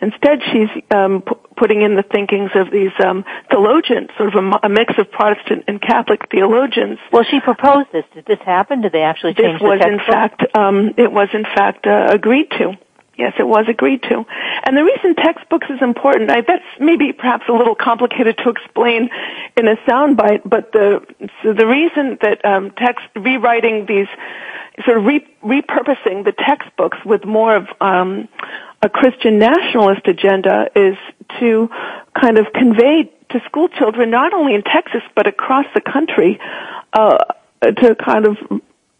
Instead, 0.00 0.38
she's 0.52 0.68
um, 0.94 1.22
p- 1.22 1.34
putting 1.56 1.82
in 1.82 1.96
the 1.96 2.04
thinkings 2.04 2.50
of 2.54 2.70
these 2.70 2.92
um, 3.04 3.24
theologians, 3.50 4.10
sort 4.16 4.34
of 4.34 4.44
a, 4.44 4.66
a, 4.66 4.68
mix 4.68 4.94
of 4.98 5.10
Protestant 5.10 5.64
and 5.66 5.80
Catholic 5.82 6.30
theologians. 6.30 6.98
Well, 7.12 7.24
she 7.28 7.40
proposed 7.40 7.88
this. 7.92 8.04
Did 8.14 8.26
this 8.26 8.38
happen? 8.44 8.82
Did 8.82 8.92
they 8.92 9.02
actually 9.02 9.34
change 9.34 9.60
this 9.60 9.62
was 9.62 9.80
in 9.84 9.98
fact 9.98 10.42
um, 10.56 10.94
it 10.96 11.10
was 11.10 11.28
in 11.32 11.42
fact 11.42 11.86
uh, 11.86 12.06
agreed 12.10 12.50
to. 12.58 12.78
Yes, 13.18 13.32
it 13.36 13.46
was 13.46 13.66
agreed 13.68 14.04
to. 14.04 14.24
And 14.64 14.76
the 14.76 14.84
reason 14.84 15.16
textbooks 15.16 15.66
is 15.68 15.82
important, 15.82 16.30
I, 16.30 16.42
that's 16.42 16.64
maybe 16.78 17.12
perhaps 17.12 17.46
a 17.48 17.52
little 17.52 17.74
complicated 17.74 18.38
to 18.38 18.48
explain 18.50 19.10
in 19.56 19.66
a 19.66 19.74
soundbite, 19.88 20.42
but 20.48 20.70
the, 20.70 21.04
so 21.42 21.52
the 21.52 21.66
reason 21.66 22.18
that 22.22 22.44
um, 22.44 22.70
text, 22.70 23.04
rewriting 23.16 23.86
these, 23.86 24.06
sort 24.84 24.98
of 24.98 25.04
re, 25.04 25.26
repurposing 25.42 26.24
the 26.24 26.32
textbooks 26.32 26.98
with 27.04 27.24
more 27.24 27.56
of 27.56 27.66
um, 27.80 28.28
a 28.82 28.88
Christian 28.88 29.40
nationalist 29.40 30.06
agenda 30.06 30.70
is 30.76 30.96
to 31.40 31.68
kind 32.14 32.38
of 32.38 32.52
convey 32.52 33.12
to 33.30 33.40
school 33.46 33.68
children, 33.68 34.10
not 34.10 34.32
only 34.32 34.54
in 34.54 34.62
Texas, 34.62 35.02
but 35.16 35.26
across 35.26 35.66
the 35.74 35.80
country, 35.80 36.38
uh, 36.92 37.18
to 37.62 37.96
kind 37.96 38.26
of 38.26 38.36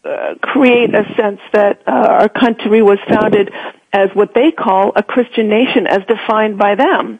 uh, 0.03 0.35
create 0.41 0.93
a 0.93 1.05
sense 1.15 1.39
that 1.53 1.81
uh, 1.87 1.91
our 1.91 2.29
country 2.29 2.81
was 2.81 2.99
founded 3.07 3.53
as 3.91 4.09
what 4.13 4.33
they 4.33 4.51
call 4.51 4.91
a 4.95 5.03
Christian 5.03 5.49
nation 5.49 5.87
as 5.87 5.99
defined 6.07 6.57
by 6.57 6.75
them. 6.75 7.19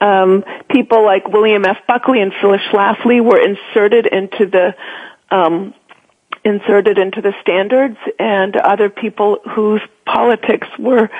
Um, 0.00 0.44
people 0.70 1.04
like 1.04 1.28
William 1.28 1.64
F. 1.64 1.78
Buckley 1.88 2.20
and 2.20 2.32
Phyllis 2.40 2.60
Schlafly 2.70 3.24
were 3.24 3.40
inserted 3.40 4.06
into 4.06 4.46
the 4.46 4.74
um, 5.30 5.74
inserted 6.44 6.98
into 6.98 7.20
the 7.22 7.34
standards, 7.40 7.96
and 8.18 8.56
other 8.56 8.88
people 8.88 9.38
whose 9.54 9.80
politics 10.04 10.68
were 10.78 11.10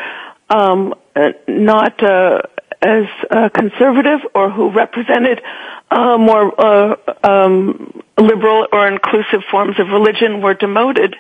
um, 0.48 0.94
uh, 1.16 1.30
not 1.48 2.00
uh, 2.02 2.42
as 2.80 3.06
uh, 3.30 3.48
conservative 3.48 4.20
or 4.34 4.50
who 4.50 4.70
represented 4.70 5.42
uh, 5.90 6.18
more 6.18 6.52
uh, 6.60 6.96
um, 7.24 8.02
liberal 8.18 8.66
or 8.72 8.86
inclusive 8.86 9.40
forms 9.50 9.78
of 9.78 9.88
religion 9.88 10.42
were 10.42 10.54
demoted. 10.54 11.16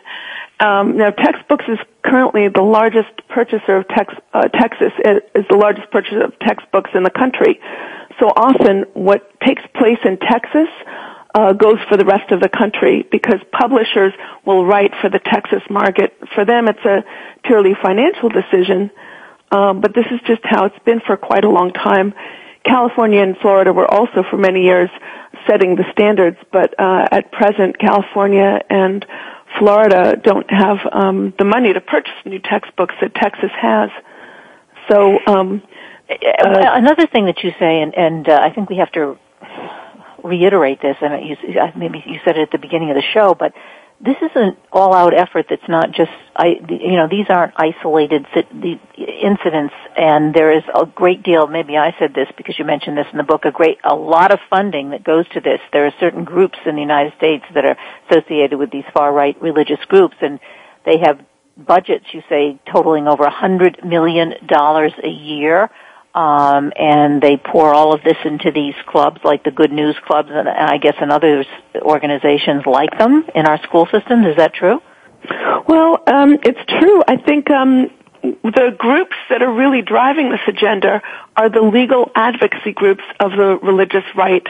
Um, 0.58 0.96
now, 0.96 1.10
textbooks 1.10 1.64
is 1.68 1.78
currently 2.02 2.48
the 2.48 2.62
largest 2.62 3.10
purchaser 3.28 3.76
of 3.76 3.88
text. 3.88 4.16
Uh, 4.32 4.48
Texas 4.48 4.92
is 5.34 5.44
the 5.50 5.56
largest 5.56 5.90
purchaser 5.90 6.24
of 6.24 6.38
textbooks 6.38 6.90
in 6.94 7.02
the 7.02 7.10
country. 7.10 7.60
So 8.18 8.28
often, 8.28 8.86
what 8.94 9.38
takes 9.40 9.62
place 9.74 9.98
in 10.04 10.16
Texas 10.16 10.68
uh, 11.34 11.52
goes 11.52 11.78
for 11.90 11.98
the 11.98 12.04
rest 12.06 12.32
of 12.32 12.40
the 12.40 12.48
country 12.48 13.06
because 13.10 13.40
publishers 13.52 14.14
will 14.46 14.64
write 14.64 14.92
for 15.02 15.10
the 15.10 15.18
Texas 15.18 15.62
market. 15.68 16.16
For 16.34 16.46
them, 16.46 16.68
it's 16.68 16.84
a 16.86 17.04
purely 17.44 17.74
financial 17.82 18.30
decision, 18.30 18.90
um, 19.52 19.82
but 19.82 19.94
this 19.94 20.06
is 20.10 20.20
just 20.26 20.40
how 20.44 20.64
it's 20.64 20.78
been 20.86 21.00
for 21.00 21.18
quite 21.18 21.44
a 21.44 21.50
long 21.50 21.72
time. 21.74 22.14
California 22.64 23.20
and 23.22 23.36
Florida 23.36 23.72
were 23.74 23.88
also 23.88 24.24
for 24.30 24.38
many 24.38 24.62
years 24.62 24.88
setting 25.46 25.76
the 25.76 25.84
standards, 25.92 26.38
but 26.50 26.74
uh, 26.80 27.06
at 27.12 27.30
present, 27.30 27.78
California 27.78 28.62
and 28.70 29.04
Florida 29.58 30.16
don't 30.16 30.50
have 30.50 30.78
um, 30.92 31.34
the 31.38 31.44
money 31.44 31.72
to 31.72 31.80
purchase 31.80 32.14
new 32.24 32.38
textbooks 32.38 32.94
that 33.00 33.14
Texas 33.14 33.50
has. 33.60 33.90
So 34.88 35.18
um, 35.26 35.62
uh, 36.08 36.14
another 36.42 37.06
thing 37.06 37.26
that 37.26 37.42
you 37.42 37.52
say, 37.58 37.80
and, 37.80 37.96
and 37.96 38.28
uh, 38.28 38.38
I 38.40 38.52
think 38.52 38.70
we 38.70 38.76
have 38.76 38.92
to 38.92 39.18
reiterate 40.22 40.80
this, 40.82 40.96
and 41.00 41.26
you, 41.26 41.36
maybe 41.76 42.02
you 42.06 42.20
said 42.24 42.36
it 42.36 42.42
at 42.42 42.50
the 42.50 42.58
beginning 42.58 42.90
of 42.90 42.96
the 42.96 43.02
show, 43.14 43.34
but 43.34 43.52
this 44.00 44.16
is 44.20 44.30
an 44.34 44.56
all-out 44.72 45.14
effort 45.14 45.46
that's 45.48 45.68
not 45.68 45.92
just, 45.92 46.10
I, 46.36 46.60
you 46.68 46.96
know, 46.96 47.08
these 47.08 47.26
aren't 47.30 47.54
isolated 47.56 48.26
incidents, 48.34 49.74
and 49.96 50.34
there 50.34 50.52
is 50.52 50.64
a 50.74 50.84
great 50.84 51.22
deal. 51.22 51.46
Maybe 51.46 51.78
I 51.78 51.94
said 51.98 52.12
this 52.14 52.28
because 52.36 52.58
you 52.58 52.66
mentioned 52.66 52.98
this 52.98 53.06
in 53.10 53.16
the 53.16 53.24
book. 53.24 53.46
A 53.46 53.50
great, 53.50 53.78
a 53.84 53.94
lot 53.94 54.32
of 54.32 54.38
funding 54.50 54.90
that 54.90 55.02
goes 55.02 55.26
to 55.30 55.40
this. 55.40 55.60
There 55.72 55.86
are 55.86 55.94
certain 55.98 56.24
groups 56.24 56.58
in 56.66 56.74
the 56.74 56.82
United 56.82 57.14
States 57.16 57.44
that 57.54 57.64
are 57.64 57.76
associated 58.10 58.58
with 58.58 58.70
these 58.70 58.84
far-right 58.92 59.40
religious 59.40 59.82
groups, 59.88 60.16
and 60.20 60.40
they 60.84 60.98
have 60.98 61.18
budgets. 61.56 62.04
You 62.12 62.22
say 62.28 62.60
totaling 62.70 63.08
over 63.08 63.24
a 63.24 63.30
hundred 63.30 63.82
million 63.82 64.34
dollars 64.46 64.92
a 65.02 65.08
year 65.08 65.70
um, 66.16 66.72
and 66.76 67.20
they 67.20 67.36
pour 67.36 67.74
all 67.74 67.92
of 67.92 68.02
this 68.02 68.16
into 68.24 68.50
these 68.50 68.74
clubs, 68.86 69.20
like 69.22 69.44
the 69.44 69.50
Good 69.50 69.70
News 69.70 69.96
clubs, 70.06 70.30
and 70.32 70.48
I 70.48 70.78
guess 70.78 70.94
and 70.98 71.12
other 71.12 71.44
organizations 71.76 72.64
like 72.64 72.98
them 72.98 73.26
in 73.34 73.46
our 73.46 73.62
school 73.64 73.86
systems. 73.92 74.26
Is 74.26 74.36
that 74.36 74.54
true? 74.54 74.80
Well, 75.68 76.02
um, 76.06 76.38
it's 76.42 76.60
true. 76.80 77.02
I 77.06 77.18
think 77.18 77.50
um, 77.50 77.90
the 78.22 78.74
groups 78.78 79.16
that 79.28 79.42
are 79.42 79.52
really 79.52 79.82
driving 79.82 80.30
this 80.30 80.40
agenda 80.48 81.02
are 81.36 81.50
the 81.50 81.60
legal 81.60 82.10
advocacy 82.14 82.72
groups 82.72 83.04
of 83.20 83.32
the 83.32 83.58
religious 83.62 84.04
right. 84.16 84.46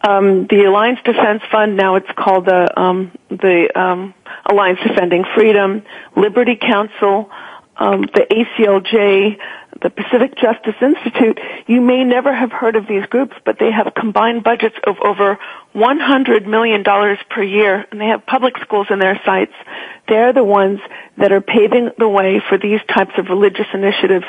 Um, 0.00 0.46
the 0.46 0.66
Alliance 0.68 1.00
Defense 1.04 1.42
Fund, 1.50 1.76
now 1.76 1.96
it's 1.96 2.10
called 2.16 2.46
the 2.46 2.80
um, 2.80 3.10
the 3.28 3.68
um, 3.74 4.14
Alliance 4.48 4.78
Defending 4.86 5.24
Freedom, 5.34 5.82
Liberty 6.16 6.54
Counsel, 6.54 7.28
um, 7.76 8.02
the 8.02 8.26
ACLJ, 8.30 9.38
the 9.82 9.90
Pacific 9.90 10.36
Justice 10.36 10.74
Institute, 10.80 11.38
you 11.66 11.80
may 11.80 12.04
never 12.04 12.34
have 12.34 12.50
heard 12.50 12.76
of 12.76 12.86
these 12.86 13.06
groups, 13.06 13.34
but 13.44 13.58
they 13.58 13.70
have 13.70 13.92
combined 13.94 14.42
budgets 14.42 14.76
of 14.84 14.96
over 15.00 15.38
$100 15.74 16.46
million 16.46 16.82
per 16.82 17.42
year, 17.42 17.86
and 17.90 18.00
they 18.00 18.06
have 18.06 18.26
public 18.26 18.58
schools 18.58 18.88
in 18.90 18.98
their 18.98 19.20
sights. 19.24 19.52
They're 20.08 20.32
the 20.32 20.44
ones 20.44 20.80
that 21.16 21.32
are 21.32 21.40
paving 21.40 21.90
the 21.98 22.08
way 22.08 22.40
for 22.48 22.58
these 22.58 22.80
types 22.88 23.12
of 23.18 23.28
religious 23.28 23.66
initiatives 23.72 24.24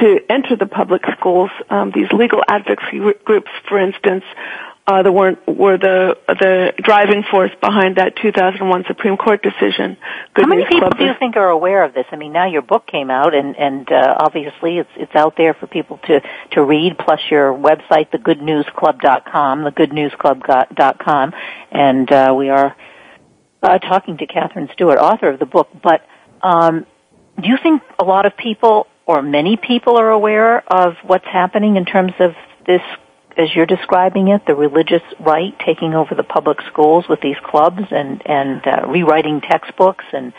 to 0.00 0.20
enter 0.28 0.56
the 0.56 0.66
public 0.66 1.02
schools. 1.18 1.50
Um, 1.68 1.92
these 1.94 2.10
legal 2.12 2.42
advocacy 2.48 3.00
groups, 3.24 3.50
for 3.68 3.78
instance, 3.78 4.24
uh, 4.90 5.02
the, 5.04 5.12
were, 5.12 5.36
were 5.46 5.78
the 5.78 6.16
the 6.26 6.72
driving 6.82 7.22
force 7.30 7.52
behind 7.60 7.96
that 7.96 8.16
2001 8.16 8.84
Supreme 8.88 9.16
Court 9.16 9.40
decision. 9.40 9.96
Good 10.34 10.46
How 10.46 10.48
many 10.48 10.64
people 10.64 10.88
Club 10.88 10.98
do 10.98 11.04
you 11.04 11.12
think 11.18 11.36
are 11.36 11.48
aware 11.48 11.84
of 11.84 11.94
this? 11.94 12.06
I 12.10 12.16
mean, 12.16 12.32
now 12.32 12.46
your 12.48 12.62
book 12.62 12.86
came 12.88 13.08
out, 13.10 13.32
and 13.32 13.56
and 13.56 13.90
uh, 13.90 14.16
obviously 14.18 14.78
it's 14.78 14.90
it's 14.96 15.14
out 15.14 15.36
there 15.36 15.54
for 15.54 15.68
people 15.68 15.98
to 16.08 16.20
to 16.52 16.64
read. 16.64 16.98
Plus 16.98 17.20
your 17.30 17.52
website, 17.52 18.10
thegoodnewsclub.com, 18.10 19.64
thegoodnewsclub.com, 19.64 21.34
and 21.70 22.12
uh, 22.12 22.34
we 22.36 22.48
are 22.48 22.74
uh, 23.62 23.78
talking 23.78 24.16
to 24.16 24.26
Katherine 24.26 24.70
Stewart, 24.72 24.98
author 24.98 25.28
of 25.28 25.38
the 25.38 25.46
book. 25.46 25.68
But 25.80 26.04
um, 26.42 26.84
do 27.40 27.48
you 27.48 27.58
think 27.62 27.82
a 27.98 28.04
lot 28.04 28.26
of 28.26 28.36
people 28.36 28.88
or 29.06 29.22
many 29.22 29.56
people 29.56 29.98
are 29.98 30.10
aware 30.10 30.64
of 30.72 30.94
what's 31.04 31.26
happening 31.26 31.76
in 31.76 31.84
terms 31.84 32.12
of 32.18 32.32
this 32.66 32.82
as 33.36 33.54
you're 33.54 33.66
describing 33.66 34.28
it, 34.28 34.46
the 34.46 34.54
religious 34.54 35.02
right 35.18 35.54
taking 35.64 35.94
over 35.94 36.14
the 36.14 36.22
public 36.22 36.58
schools 36.70 37.06
with 37.08 37.20
these 37.20 37.36
clubs 37.44 37.82
and 37.90 38.22
and 38.26 38.66
uh, 38.66 38.86
rewriting 38.88 39.40
textbooks 39.40 40.04
and 40.12 40.32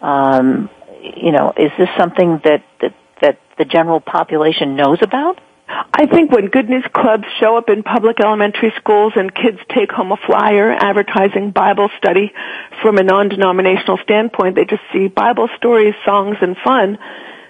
um, 0.00 0.70
you 1.02 1.32
know, 1.32 1.52
is 1.56 1.70
this 1.78 1.88
something 1.96 2.40
that, 2.44 2.64
that 2.80 2.94
that 3.20 3.38
the 3.56 3.64
general 3.64 4.00
population 4.00 4.76
knows 4.76 4.98
about? 5.02 5.40
I 5.68 6.06
think 6.06 6.32
when 6.32 6.46
Good 6.46 6.68
News 6.68 6.86
Clubs 6.94 7.24
show 7.40 7.58
up 7.58 7.68
in 7.68 7.82
public 7.82 8.20
elementary 8.20 8.72
schools 8.78 9.12
and 9.16 9.34
kids 9.34 9.58
take 9.74 9.90
home 9.90 10.12
a 10.12 10.16
flyer 10.16 10.72
advertising 10.72 11.50
Bible 11.50 11.90
study 11.98 12.32
from 12.80 12.96
a 12.96 13.02
non-denominational 13.02 13.98
standpoint, 14.02 14.54
they 14.54 14.64
just 14.64 14.82
see 14.92 15.08
Bible 15.08 15.48
stories, 15.58 15.94
songs, 16.06 16.38
and 16.40 16.56
fun 16.64 16.98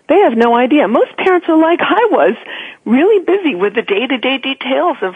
they 0.09 0.21
have 0.21 0.37
no 0.37 0.57
idea. 0.57 0.89
Most 0.89 1.17
parents 1.17 1.47
are 1.49 1.57
like 1.57 1.81
I 1.81 2.09
was, 2.11 2.35
really 2.85 3.25
busy 3.25 3.55
with 3.55 3.75
the 3.75 3.83
day-to-day 3.83 4.39
details 4.39 4.97
of 5.03 5.15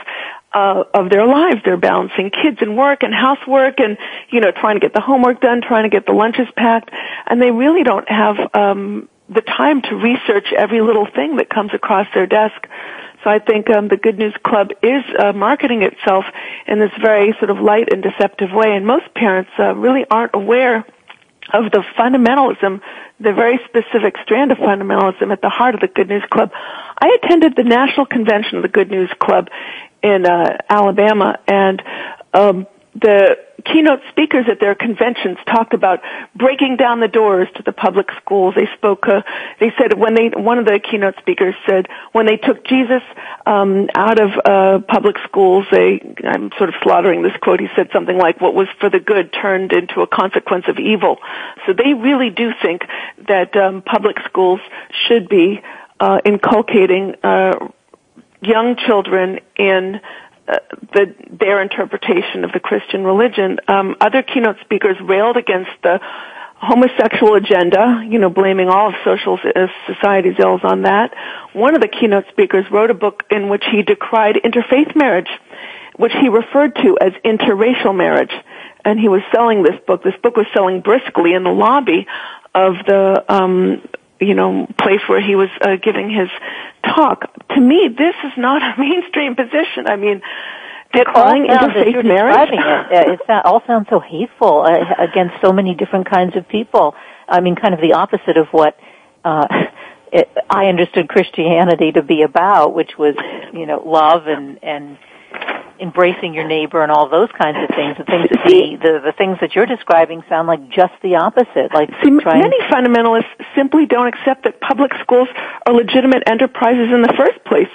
uh, 0.53 0.85
of 0.93 1.09
their 1.09 1.27
lives. 1.27 1.63
They're 1.65 1.79
balancing 1.79 2.31
kids 2.31 2.59
and 2.61 2.77
work 2.77 3.03
and 3.03 3.15
housework, 3.15 3.81
and 3.81 3.97
you 4.31 4.41
know, 4.41 4.51
trying 4.51 4.77
to 4.77 4.81
get 4.81 4.93
the 4.93 5.01
homework 5.01 5.41
done, 5.41 5.63
trying 5.63 5.85
to 5.85 5.89
get 5.89 6.05
the 6.07 6.13
lunches 6.13 6.47
packed, 6.57 6.91
and 7.27 7.41
they 7.41 7.51
really 7.51 7.83
don't 7.83 8.09
have 8.09 8.37
um, 8.55 9.09
the 9.29 9.41
time 9.41 9.81
to 9.83 9.97
research 9.97 10.53
every 10.53 10.83
little 10.83 11.07
thing 11.07 11.37
that 11.37 11.49
comes 11.49 11.73
across 11.73 12.07
their 12.15 12.27
desk. 12.27 12.69
So 13.25 13.31
I 13.31 13.39
think 13.39 13.71
um, 13.71 13.89
the 13.89 13.97
Good 13.97 14.19
News 14.19 14.35
Club 14.45 14.73
is 14.83 15.03
uh, 15.19 15.33
marketing 15.33 15.83
itself 15.83 16.25
in 16.67 16.81
this 16.81 16.91
very 17.01 17.33
sort 17.39 17.51
of 17.51 17.59
light 17.59 17.93
and 17.93 18.03
deceptive 18.03 18.51
way, 18.53 18.75
and 18.77 18.87
most 18.87 19.15
parents 19.15 19.51
uh, 19.59 19.75
really 19.75 20.05
aren't 20.11 20.35
aware 20.35 20.85
of 21.53 21.71
the 21.71 21.85
fundamentalism, 21.99 22.81
the 23.21 23.33
very 23.33 23.59
specific 23.67 24.17
strand 24.25 24.53
of 24.53 24.59
fundamentalism 24.59 25.31
at 25.33 25.41
the 25.41 25.49
heart 25.49 25.75
of 25.75 25.81
the 25.81 25.89
Good 25.89 26.09
News 26.09 26.25
Club. 26.31 26.51
I 26.55 27.19
attended 27.23 27.55
the 27.57 27.65
National 27.65 28.07
Convention 28.07 28.57
of 28.57 28.63
the 28.63 28.69
Good 28.69 28.91
News 28.91 29.11
Club 29.19 29.49
in 30.03 30.27
uh, 30.27 30.59
Alabama, 30.69 31.39
and 31.47 31.83
um, 32.35 32.67
the 32.95 33.39
keynote 33.65 34.01
speakers 34.11 34.47
at 34.51 34.61
their 34.61 34.75
conventions 34.75 35.39
talked 35.47 35.73
about 35.73 36.01
breaking 36.35 36.77
down 36.77 37.01
the 37.01 37.09
doors 37.09 37.49
to 37.55 37.63
the 37.63 37.73
public 37.73 38.09
schools. 38.21 38.55
They 38.55 38.69
spoke. 38.77 39.07
Uh, 39.09 39.23
they 39.61 39.73
said 39.79 39.97
when 39.97 40.15
they 40.15 40.29
one 40.29 40.59
of 40.59 40.67
the 40.67 40.79
keynote 40.79 41.15
speakers 41.19 41.55
said 41.67 41.87
when 42.13 42.27
they 42.27 42.37
took 42.37 42.65
Jesus 42.65 43.03
um, 43.47 43.89
out 43.95 44.21
of 44.21 44.31
uh, 44.45 44.79
public 44.87 45.17
schools, 45.25 45.67
they 45.71 46.01
I'm 46.25 46.51
sort 46.59 46.69
of 46.69 46.75
slaughtering 46.83 47.23
this 47.23 47.37
quote. 47.41 47.61
He 47.61 47.69
said 47.75 47.89
something 47.93 48.17
like, 48.17 48.41
"What 48.41 48.55
was 48.55 48.69
for 48.79 48.91
the 48.91 49.01
good 49.01 49.33
turned 49.33 49.73
into 49.73 50.03
a 50.03 50.07
consequence 50.07 50.65
of 50.69 50.79
evil." 50.79 51.19
So 51.67 51.73
they 51.73 51.95
really 51.95 52.31
do 52.31 52.53
think 52.61 52.83
that 53.29 53.57
um, 53.57 53.83
public 53.83 54.17
schools 54.27 54.61
should 55.07 55.29
be 55.29 55.63
uh, 55.99 56.21
inculcating 56.25 57.15
uh, 57.23 57.69
young 58.43 58.77
children 58.77 59.41
in 59.57 60.01
their 61.31 61.63
interpretation 61.63 62.45
of 62.45 62.53
the 62.53 62.61
Christian 62.61 63.05
religion. 63.05 63.59
Um, 63.69 63.97
other 64.01 64.23
keynote 64.23 64.57
speakers 64.63 64.97
railed 65.01 65.37
against 65.37 65.71
the 65.83 66.01
homosexual 66.57 67.35
agenda, 67.35 68.07
you 68.09 68.19
know, 68.19 68.31
blaming 68.31 68.69
all 68.69 68.89
of 68.89 68.95
social 69.05 69.39
uh, 69.45 69.67
society's 69.87 70.37
ills 70.39 70.61
on 70.63 70.83
that. 70.83 71.13
One 71.53 71.75
of 71.75 71.81
the 71.81 71.89
keynote 71.89 72.25
speakers 72.31 72.65
wrote 72.71 72.91
a 72.91 72.95
book 72.95 73.25
in 73.31 73.49
which 73.49 73.65
he 73.71 73.83
decried 73.83 74.37
interfaith 74.45 74.95
marriage, 74.95 75.31
which 75.97 76.13
he 76.13 76.29
referred 76.29 76.77
to 76.77 76.99
as 77.01 77.13
interracial 77.25 77.97
marriage. 77.97 78.33
And 78.85 78.99
he 78.99 79.09
was 79.09 79.23
selling 79.33 79.63
this 79.63 79.79
book. 79.87 80.03
This 80.03 80.15
book 80.23 80.37
was 80.37 80.47
selling 80.55 80.81
briskly 80.81 81.35
in 81.35 81.45
the 81.45 81.51
lobby 81.51 82.07
of 82.55 82.75
the 82.87 83.25
um, 83.29 83.83
you 84.23 84.35
know, 84.35 84.67
place 84.79 85.01
where 85.09 85.21
he 85.21 85.35
was 85.35 85.49
uh, 85.61 85.77
giving 85.83 86.09
his 86.09 86.29
talk. 86.83 87.31
To 87.49 87.61
me, 87.61 87.89
this 87.89 88.15
is 88.25 88.33
not 88.37 88.63
a 88.63 88.75
mainstream 88.81 89.35
position. 89.35 89.87
I 89.87 89.97
mean, 89.97 90.23
declaring 90.93 91.47
interfaith 91.47 92.05
marriage. 92.05 92.51
It, 92.53 93.21
it 93.29 93.45
all 93.45 93.63
sounds 93.67 93.89
so 93.91 94.01
hateful 94.01 94.63
uh, 94.63 94.95
against 94.99 95.35
so 95.43 95.53
many 95.53 95.75
different 95.75 96.11
kinds 96.11 96.37
of 96.37 96.49
people. 96.49 96.95
I 97.29 97.41
mean, 97.41 97.57
kind 97.57 97.75
of 97.75 97.81
the 97.81 97.95
opposite 97.95 98.37
of 98.37 98.49
what 98.49 98.77
uh, 99.25 99.47
it, 100.13 100.31
I 100.51 100.67
understood 100.67 101.09
Christianity 101.09 101.93
to 101.93 102.03
be 102.03 102.23
about, 102.23 102.75
which 102.75 102.99
was, 102.99 103.15
you 103.53 103.67
know, 103.67 103.83
love 103.85 104.27
and 104.27 104.63
and 104.63 104.99
embracing 105.83 106.33
your 106.33 106.47
neighbor 106.47 106.81
and 106.83 106.93
all 106.93 107.09
those 107.09 107.29
kinds 107.35 107.59
of 107.59 107.75
things. 107.75 107.99
The 107.99 108.05
things 108.05 108.29
that 108.31 108.47
the, 108.47 108.79
the, 108.79 108.93
the 109.11 109.15
things 109.19 109.39
that 109.41 109.55
you're 109.55 109.67
describing 109.67 110.23
sound 110.29 110.47
like 110.47 110.71
just 110.71 110.95
the 111.03 111.17
opposite. 111.17 111.75
Like 111.75 111.91
See, 112.03 112.11
many 112.11 112.59
fundamentalists 112.71 113.35
simply 113.57 113.87
don't 113.87 114.07
accept 114.07 114.45
that 114.45 114.61
public 114.61 114.93
schools 115.03 115.29
are 115.67 115.75
legitimate 115.75 116.23
enterprises 116.31 116.95
in 116.95 117.03
the 117.03 117.13
first 117.19 117.43
place 117.45 117.73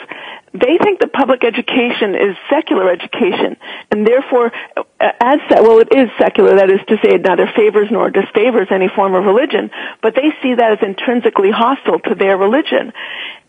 they 0.59 0.77
think 0.77 0.99
that 0.99 1.13
public 1.13 1.43
education 1.43 2.15
is 2.15 2.35
secular 2.49 2.89
education, 2.89 3.57
and 3.91 4.05
therefore, 4.05 4.51
uh, 4.75 5.11
as 5.21 5.39
well, 5.49 5.79
it 5.79 5.89
is 5.91 6.09
secular. 6.17 6.55
That 6.55 6.69
is 6.69 6.79
to 6.87 6.97
say, 7.03 7.15
it 7.15 7.21
neither 7.21 7.47
favors 7.55 7.89
nor 7.91 8.09
disfavors 8.09 8.71
any 8.71 8.87
form 8.87 9.15
of 9.15 9.25
religion. 9.25 9.71
But 10.01 10.15
they 10.15 10.33
see 10.41 10.55
that 10.55 10.71
as 10.73 10.79
intrinsically 10.81 11.51
hostile 11.51 11.99
to 11.99 12.15
their 12.15 12.37
religion. 12.37 12.93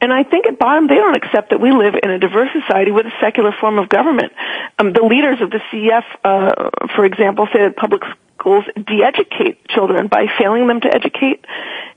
And 0.01 0.13
I 0.13 0.23
think 0.23 0.47
at 0.47 0.59
bottom, 0.59 0.87
they 0.87 0.95
don't 0.95 1.17
accept 1.17 1.51
that 1.51 1.61
we 1.61 1.73
live 1.73 1.95
in 2.03 2.11
a 2.11 2.19
diverse 2.19 2.51
society 2.53 2.93
with 2.93 3.07
a 3.07 3.13
secular 3.21 3.53
form 3.53 3.79
of 3.79 3.89
government. 3.89 4.33
Um, 4.79 4.93
the 4.93 5.03
leaders 5.03 5.41
of 5.41 5.51
the 5.51 5.61
CEF, 5.73 6.05
uh, 6.25 6.71
for 6.95 7.05
example, 7.05 7.49
say 7.53 7.61
that 7.61 7.77
public 7.77 8.03
schools 8.39 8.65
de-educate 8.77 9.67
children 9.69 10.07
by 10.07 10.27
failing 10.39 10.69
them 10.69 10.81
to 10.81 10.95
educate 10.95 11.45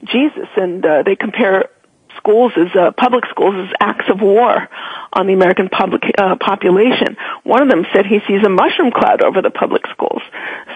Jesus, 0.06 0.47
and 0.58 0.84
uh, 0.86 1.04
they 1.04 1.15
compare 1.15 1.69
schools 2.17 2.54
as 2.58 2.67
uh, 2.76 2.91
public 2.91 3.26
schools 3.30 3.56
as 3.56 3.74
acts 3.80 4.06
of 4.10 4.21
war 4.21 4.67
on 5.13 5.28
the 5.28 5.34
American 5.34 5.69
public 5.69 6.04
uh, 6.17 6.36
population. 6.36 7.17
One 7.43 7.62
of 7.62 7.69
them 7.69 7.86
said 7.93 8.06
he 8.06 8.19
sees 8.28 8.43
a 8.45 8.50
mushroom 8.50 8.91
cloud 8.91 9.24
over 9.24 9.41
the 9.41 9.50
public 9.50 9.84
schools. 9.91 10.21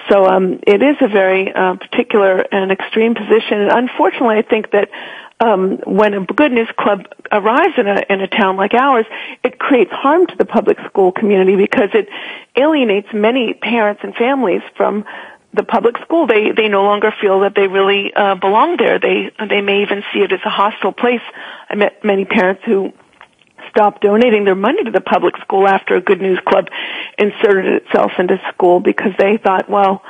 So 0.10 0.26
um, 0.26 0.60
it 0.66 0.82
is 0.82 0.98
a 1.02 1.08
very 1.08 1.52
uh, 1.54 1.76
particular 1.76 2.46
and 2.52 2.72
extreme 2.72 3.16
position. 3.16 3.62
And 3.62 3.72
unfortunately, 3.72 4.38
I 4.38 4.42
think 4.44 4.72
that 4.72 4.90
um, 5.40 5.80
when 5.86 6.14
a 6.14 6.26
good 6.26 6.52
news 6.52 6.70
club 6.78 7.08
arrives 7.32 7.74
in 7.78 7.88
a 7.88 8.02
in 8.10 8.22
a 8.22 8.28
town 8.28 8.56
like 8.56 8.74
ours, 8.74 9.06
it 9.44 9.60
creates 9.60 9.92
harm 9.92 10.28
to 10.28 10.36
the 10.38 10.46
public 10.46 10.78
school 10.88 11.12
community 11.12 11.56
because 11.58 11.90
it 11.94 12.08
alienates 12.56 13.10
many 13.14 13.54
parents 13.54 14.02
and 14.04 14.16
families 14.16 14.62
from 14.78 15.04
the 15.56 15.64
public 15.64 15.98
school. 16.00 16.28
They 16.28 16.52
they 16.52 16.68
no 16.68 16.84
longer 16.84 17.14
feel 17.22 17.42
that 17.42 17.54
they 17.56 17.68
really 17.68 18.14
uh, 18.14 18.36
belong 18.36 18.78
there. 18.78 19.00
They 19.00 19.32
they 19.40 19.62
may 19.62 19.82
even 19.82 20.04
see 20.14 20.20
it 20.20 20.32
as 20.32 20.42
a 20.46 20.50
hostile 20.50 20.92
place. 20.92 21.22
I 21.70 21.76
met 21.76 22.04
many 22.04 22.26
parents 22.26 22.64
who 22.66 22.94
stopped 23.70 24.02
donating 24.02 24.46
their 24.46 24.56
money 24.56 24.84
to 24.84 24.92
the 24.92 25.02
public 25.02 25.36
school 25.38 25.68
after 25.68 25.96
a 25.96 26.02
Good 26.02 26.22
News 26.22 26.40
Club 26.48 26.68
inserted 27.18 27.84
itself 27.84 28.12
into 28.20 28.40
school 28.54 28.80
because 28.80 29.12
they 29.18 29.38
thought, 29.38 29.70
well, 29.70 30.02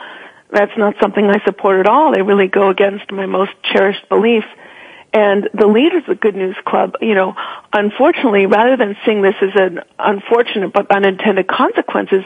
that's 0.51 0.77
not 0.77 0.95
something 1.01 1.25
I 1.25 1.43
support 1.43 1.79
at 1.79 1.87
all. 1.87 2.13
They 2.13 2.21
really 2.21 2.47
go 2.47 2.69
against 2.69 3.11
my 3.11 3.25
most 3.25 3.51
cherished 3.63 4.07
beliefs. 4.09 4.47
And 5.11 5.49
the 5.53 5.67
leaders 5.67 6.03
of 6.07 6.19
Good 6.19 6.35
News 6.35 6.57
Club, 6.65 6.95
you 7.01 7.15
know, 7.15 7.35
unfortunately, 7.71 8.45
rather 8.47 8.75
than 8.75 8.97
seeing 9.05 9.21
this 9.21 9.35
as 9.41 9.51
an 9.55 9.79
unfortunate 9.97 10.73
but 10.73 10.91
unintended 10.91 11.47
consequences 11.47 12.23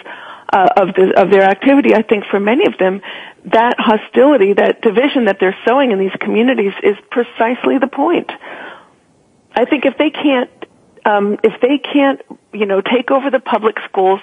uh, 0.52 0.68
of 0.78 0.96
the, 0.96 1.14
of 1.16 1.32
their 1.32 1.44
activity, 1.44 1.94
I 1.94 2.02
think 2.02 2.26
for 2.26 2.40
many 2.40 2.66
of 2.66 2.78
them, 2.78 3.02
that 3.46 3.76
hostility, 3.78 4.54
that 4.54 4.82
division 4.82 5.26
that 5.26 5.38
they're 5.40 5.58
sowing 5.66 5.92
in 5.92 6.00
these 6.00 6.16
communities 6.20 6.74
is 6.84 6.96
precisely 7.10 7.78
the 7.78 7.88
point. 7.88 8.32
I 9.54 9.66
think 9.66 9.86
if 9.86 9.98
they 9.98 10.10
can't, 10.10 10.50
um, 11.06 11.38
if 11.44 11.60
they 11.62 11.78
can't, 11.78 12.22
you 12.54 12.66
know, 12.66 12.82
take 12.82 13.12
over 13.12 13.30
the 13.30 13.40
public 13.40 13.78
schools, 13.90 14.20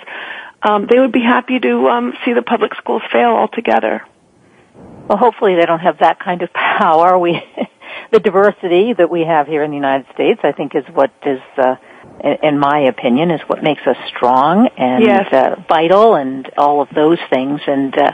um, 0.62 0.86
they 0.90 0.98
would 0.98 1.12
be 1.12 1.22
happy 1.22 1.58
to 1.58 1.88
um, 1.88 2.14
see 2.24 2.32
the 2.32 2.42
public 2.42 2.74
schools 2.74 3.02
fail 3.12 3.30
altogether. 3.30 4.02
Well, 5.08 5.18
hopefully 5.18 5.54
they 5.54 5.66
don't 5.66 5.80
have 5.80 5.98
that 5.98 6.18
kind 6.18 6.42
of 6.42 6.52
power. 6.52 7.18
We, 7.18 7.42
the 8.12 8.20
diversity 8.20 8.92
that 8.94 9.10
we 9.10 9.22
have 9.22 9.46
here 9.46 9.62
in 9.62 9.70
the 9.70 9.76
United 9.76 10.06
States, 10.14 10.40
I 10.42 10.52
think, 10.52 10.74
is 10.74 10.84
what 10.92 11.12
is 11.24 11.40
uh, 11.56 11.76
in 12.42 12.58
my 12.58 12.80
opinion, 12.80 13.30
is 13.30 13.40
what 13.46 13.62
makes 13.62 13.82
us 13.86 13.96
strong 14.08 14.68
and 14.76 15.04
yes. 15.04 15.32
uh, 15.32 15.56
vital 15.68 16.14
and 16.14 16.50
all 16.56 16.80
of 16.80 16.88
those 16.94 17.18
things. 17.30 17.60
And 17.66 17.96
uh, 17.96 18.12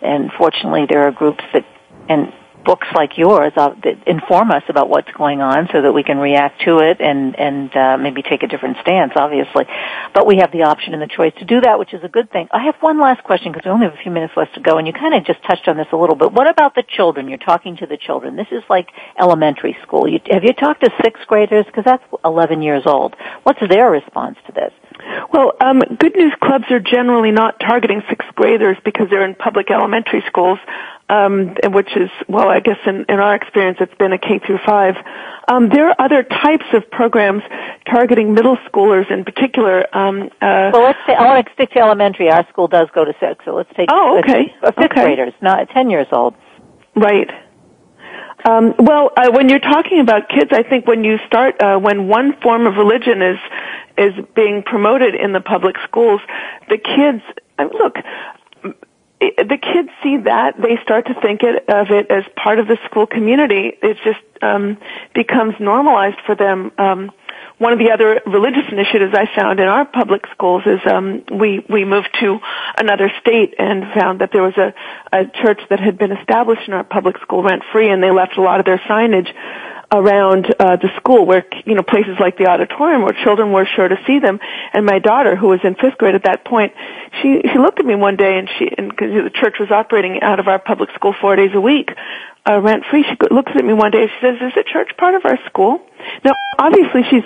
and 0.00 0.30
fortunately, 0.38 0.86
there 0.88 1.06
are 1.06 1.10
groups 1.10 1.42
that 1.52 1.64
and 2.08 2.32
books 2.68 2.86
like 2.94 3.16
yours 3.16 3.50
uh, 3.56 3.70
inform 4.06 4.50
us 4.50 4.62
about 4.68 4.90
what's 4.90 5.10
going 5.12 5.40
on 5.40 5.70
so 5.72 5.80
that 5.80 5.90
we 5.90 6.02
can 6.02 6.18
react 6.18 6.60
to 6.60 6.80
it 6.80 7.00
and 7.00 7.34
and 7.40 7.74
uh, 7.74 7.96
maybe 7.96 8.20
take 8.20 8.42
a 8.42 8.46
different 8.46 8.76
stance 8.82 9.12
obviously. 9.16 9.64
But 10.12 10.26
we 10.26 10.36
have 10.36 10.52
the 10.52 10.64
option 10.64 10.92
and 10.92 11.00
the 11.00 11.08
choice 11.08 11.32
to 11.38 11.46
do 11.46 11.62
that 11.62 11.78
which 11.78 11.94
is 11.94 12.04
a 12.04 12.10
good 12.10 12.30
thing. 12.30 12.46
I 12.52 12.64
have 12.64 12.74
one 12.80 13.00
last 13.00 13.24
question 13.24 13.52
because 13.52 13.64
we 13.64 13.70
only 13.70 13.86
have 13.86 13.94
a 13.94 14.02
few 14.02 14.12
minutes 14.12 14.34
left 14.36 14.52
to 14.56 14.60
go 14.60 14.76
and 14.76 14.86
you 14.86 14.92
kind 14.92 15.14
of 15.14 15.24
just 15.24 15.42
touched 15.44 15.66
on 15.66 15.78
this 15.78 15.86
a 15.92 15.96
little 15.96 16.14
bit. 16.14 16.30
What 16.30 16.46
about 16.46 16.74
the 16.74 16.84
children? 16.86 17.26
You're 17.28 17.38
talking 17.38 17.78
to 17.78 17.86
the 17.86 17.96
children. 17.96 18.36
This 18.36 18.52
is 18.52 18.62
like 18.68 18.90
elementary 19.18 19.74
school. 19.82 20.06
You, 20.06 20.20
have 20.30 20.44
you 20.44 20.52
talked 20.52 20.84
to 20.84 20.90
sixth 21.02 21.26
graders? 21.26 21.64
Because 21.64 21.84
that's 21.86 22.04
11 22.22 22.60
years 22.60 22.82
old. 22.84 23.16
What's 23.44 23.60
their 23.66 23.90
response 23.90 24.36
to 24.46 24.52
this 24.52 24.72
well, 25.32 25.52
um, 25.60 25.80
good 25.98 26.16
news 26.16 26.32
clubs 26.42 26.64
are 26.70 26.80
generally 26.80 27.30
not 27.30 27.60
targeting 27.60 28.02
sixth 28.08 28.28
graders 28.34 28.76
because 28.84 29.08
they're 29.10 29.24
in 29.24 29.34
public 29.34 29.70
elementary 29.70 30.22
schools 30.26 30.58
um, 31.08 31.54
which 31.64 31.88
is 31.96 32.10
well, 32.28 32.48
I 32.48 32.60
guess 32.60 32.76
in, 32.86 33.06
in 33.08 33.18
our 33.18 33.34
experience, 33.34 33.78
it's 33.80 33.94
been 33.94 34.12
a 34.12 34.18
K 34.18 34.40
through 34.44 34.58
five. 34.66 34.94
Um, 35.48 35.70
there 35.70 35.88
are 35.88 35.96
other 35.98 36.22
types 36.22 36.66
of 36.74 36.90
programs 36.90 37.42
targeting 37.86 38.34
middle 38.34 38.58
schoolers 38.68 39.10
in 39.10 39.24
particular. 39.24 39.86
Um, 39.96 40.24
uh, 40.42 40.70
well, 40.72 40.82
let's 40.82 40.98
say 41.06 41.14
I 41.14 41.24
want 41.24 41.46
to 41.46 41.52
stick 41.54 41.70
to 41.72 41.78
elementary. 41.78 42.30
Our 42.30 42.46
school 42.48 42.68
does 42.68 42.88
go 42.94 43.04
to 43.04 43.14
six, 43.20 43.44
so 43.44 43.54
let's 43.54 43.70
take 43.74 43.88
oh, 43.90 44.18
okay, 44.18 44.54
fifth 44.60 44.78
okay. 44.78 45.04
graders, 45.04 45.32
not 45.40 45.70
ten 45.70 45.88
years 45.88 46.08
old. 46.12 46.34
Right. 46.94 47.30
Um, 48.44 48.74
well, 48.78 49.10
uh, 49.16 49.30
when 49.32 49.48
you're 49.48 49.58
talking 49.58 50.00
about 50.00 50.28
kids, 50.28 50.50
I 50.52 50.62
think 50.62 50.86
when 50.86 51.02
you 51.02 51.18
start, 51.26 51.60
uh, 51.60 51.78
when 51.78 52.06
one 52.06 52.40
form 52.40 52.66
of 52.66 52.76
religion 52.76 53.20
is 53.20 53.38
is 53.98 54.14
being 54.34 54.62
promoted 54.62 55.14
in 55.14 55.32
the 55.32 55.40
public 55.40 55.76
schools, 55.86 56.20
the 56.68 56.78
kids 56.78 57.22
look 57.58 57.96
the 59.20 59.58
kids 59.60 59.88
see 60.02 60.18
that 60.18 60.54
they 60.60 60.78
start 60.82 61.06
to 61.06 61.14
think 61.20 61.42
of 61.42 61.90
it 61.90 62.10
as 62.10 62.24
part 62.36 62.60
of 62.60 62.68
the 62.68 62.78
school 62.84 63.06
community. 63.06 63.72
It 63.82 63.96
just 64.04 64.20
um, 64.42 64.78
becomes 65.14 65.54
normalized 65.58 66.18
for 66.24 66.36
them. 66.36 66.70
Um, 66.78 67.10
one 67.58 67.72
of 67.72 67.80
the 67.80 67.90
other 67.90 68.20
religious 68.26 68.70
initiatives 68.70 69.14
I 69.14 69.26
found 69.34 69.58
in 69.58 69.66
our 69.66 69.84
public 69.84 70.22
schools 70.30 70.62
is 70.66 70.78
um, 70.86 71.24
we 71.32 71.64
we 71.68 71.84
moved 71.84 72.10
to 72.20 72.38
another 72.76 73.10
state 73.20 73.54
and 73.58 73.92
found 73.98 74.20
that 74.20 74.30
there 74.32 74.42
was 74.42 74.56
a, 74.56 74.72
a 75.12 75.26
church 75.42 75.60
that 75.68 75.80
had 75.80 75.98
been 75.98 76.12
established 76.12 76.68
in 76.68 76.74
our 76.74 76.84
public 76.84 77.18
school 77.18 77.42
rent 77.42 77.64
free, 77.72 77.90
and 77.90 78.00
they 78.00 78.12
left 78.12 78.36
a 78.36 78.42
lot 78.42 78.60
of 78.60 78.66
their 78.66 78.78
signage 78.88 79.28
around 79.90 80.54
uh, 80.58 80.76
the 80.76 80.88
school 80.96 81.24
where 81.24 81.46
you 81.64 81.74
know 81.74 81.82
places 81.82 82.16
like 82.20 82.36
the 82.36 82.46
auditorium 82.46 83.02
where 83.02 83.16
children 83.24 83.52
were 83.52 83.66
sure 83.74 83.88
to 83.88 83.96
see 84.06 84.18
them. 84.18 84.38
And 84.72 84.84
my 84.84 84.98
daughter 84.98 85.34
who 85.34 85.48
was 85.48 85.60
in 85.64 85.74
fifth 85.74 85.96
grade 85.98 86.14
at 86.14 86.24
that 86.24 86.44
point 86.44 86.72
she 87.22 87.40
she 87.42 87.58
looked 87.58 87.80
at 87.80 87.86
me 87.86 87.94
one 87.94 88.16
day 88.16 88.38
and 88.38 88.48
she 88.58 88.68
and 88.76 88.90
because 88.90 89.12
the 89.12 89.30
church 89.30 89.56
was 89.58 89.70
operating 89.70 90.20
out 90.20 90.40
of 90.40 90.48
our 90.48 90.58
public 90.58 90.90
school 90.94 91.14
four 91.18 91.36
days 91.36 91.50
a 91.54 91.60
week 91.60 91.90
uh, 92.48 92.60
rent 92.60 92.84
free 92.90 93.02
she 93.02 93.16
looks 93.34 93.52
at 93.54 93.64
me 93.64 93.72
one 93.72 93.90
day 93.90 94.02
and 94.02 94.10
she 94.10 94.20
says 94.20 94.36
is 94.42 94.54
the 94.54 94.64
church 94.64 94.90
part 94.98 95.14
of 95.14 95.24
our 95.24 95.38
school? 95.46 95.80
Now 96.24 96.32
obviously 96.58 97.02
she's 97.08 97.24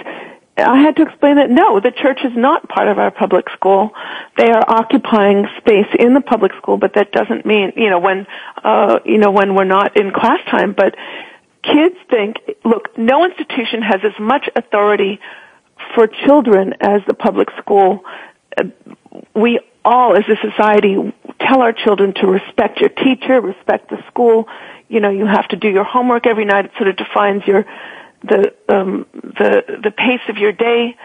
I 0.54 0.82
had 0.82 0.96
to 0.96 1.02
explain 1.02 1.36
that 1.36 1.48
no, 1.48 1.80
the 1.80 1.90
church 1.90 2.20
is 2.24 2.32
not 2.36 2.68
part 2.68 2.86
of 2.86 2.98
our 2.98 3.10
public 3.10 3.48
school. 3.54 3.90
They 4.36 4.50
are 4.50 4.62
occupying 4.68 5.46
space 5.56 5.86
in 5.98 6.12
the 6.12 6.20
public 6.20 6.52
school, 6.58 6.76
but 6.76 6.92
that 6.94 7.10
doesn't 7.10 7.46
mean, 7.46 7.72
you 7.74 7.88
know, 7.88 7.98
when, 7.98 8.26
uh, 8.62 8.98
you 9.06 9.16
know, 9.16 9.30
when 9.30 9.54
we're 9.54 9.64
not 9.64 9.96
in 9.96 10.12
class 10.12 10.40
time, 10.50 10.74
but 10.76 10.94
kids 11.62 11.96
think, 12.10 12.36
look, 12.64 12.96
no 12.98 13.24
institution 13.24 13.82
has 13.82 14.00
as 14.04 14.18
much 14.18 14.48
authority 14.54 15.20
for 15.94 16.06
children 16.06 16.74
as 16.80 17.02
the 17.06 17.14
public 17.14 17.48
school. 17.58 18.04
Uh, 18.56 18.64
we 19.34 19.60
all, 19.84 20.16
as 20.16 20.24
a 20.28 20.36
society, 20.50 20.96
tell 21.40 21.60
our 21.60 21.72
children 21.72 22.14
to 22.14 22.26
respect 22.26 22.80
your 22.80 22.90
teacher, 22.90 23.40
respect 23.40 23.90
the 23.90 23.98
school. 24.08 24.48
You 24.88 25.00
know, 25.00 25.10
you 25.10 25.26
have 25.26 25.48
to 25.48 25.56
do 25.56 25.68
your 25.68 25.84
homework 25.84 26.26
every 26.26 26.44
night. 26.44 26.66
It 26.66 26.72
sort 26.76 26.88
of 26.88 26.96
defines 26.96 27.42
your 27.46 27.64
the 28.22 28.54
um, 28.68 29.06
the 29.12 29.80
the 29.82 29.90
pace 29.90 30.20
of 30.28 30.36
your 30.36 30.52
day. 30.52 30.96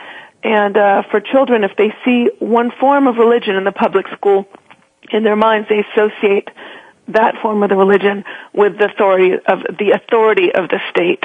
And 0.44 0.78
uh, 0.78 1.04
for 1.10 1.20
children, 1.20 1.64
if 1.64 1.76
they 1.78 1.94
see 2.06 2.30
one 2.40 2.72
form 2.80 3.08
of 3.08 3.18
religion 3.18 3.56
in 3.56 3.64
the 3.64 3.72
public 3.72 4.06
school, 4.16 4.46
in 5.12 5.24
their 5.24 5.36
minds 5.36 5.68
they 5.70 5.84
associate 5.92 6.50
that 7.10 7.36
form 7.42 7.64
of 7.64 7.70
the 7.70 7.76
religion 7.76 8.24
with 8.54 8.78
the 8.78 8.86
authority 8.86 9.34
of 9.34 9.60
the 9.78 9.92
authority 9.92 10.54
of 10.54 10.70
the 10.70 10.80
state. 10.90 11.24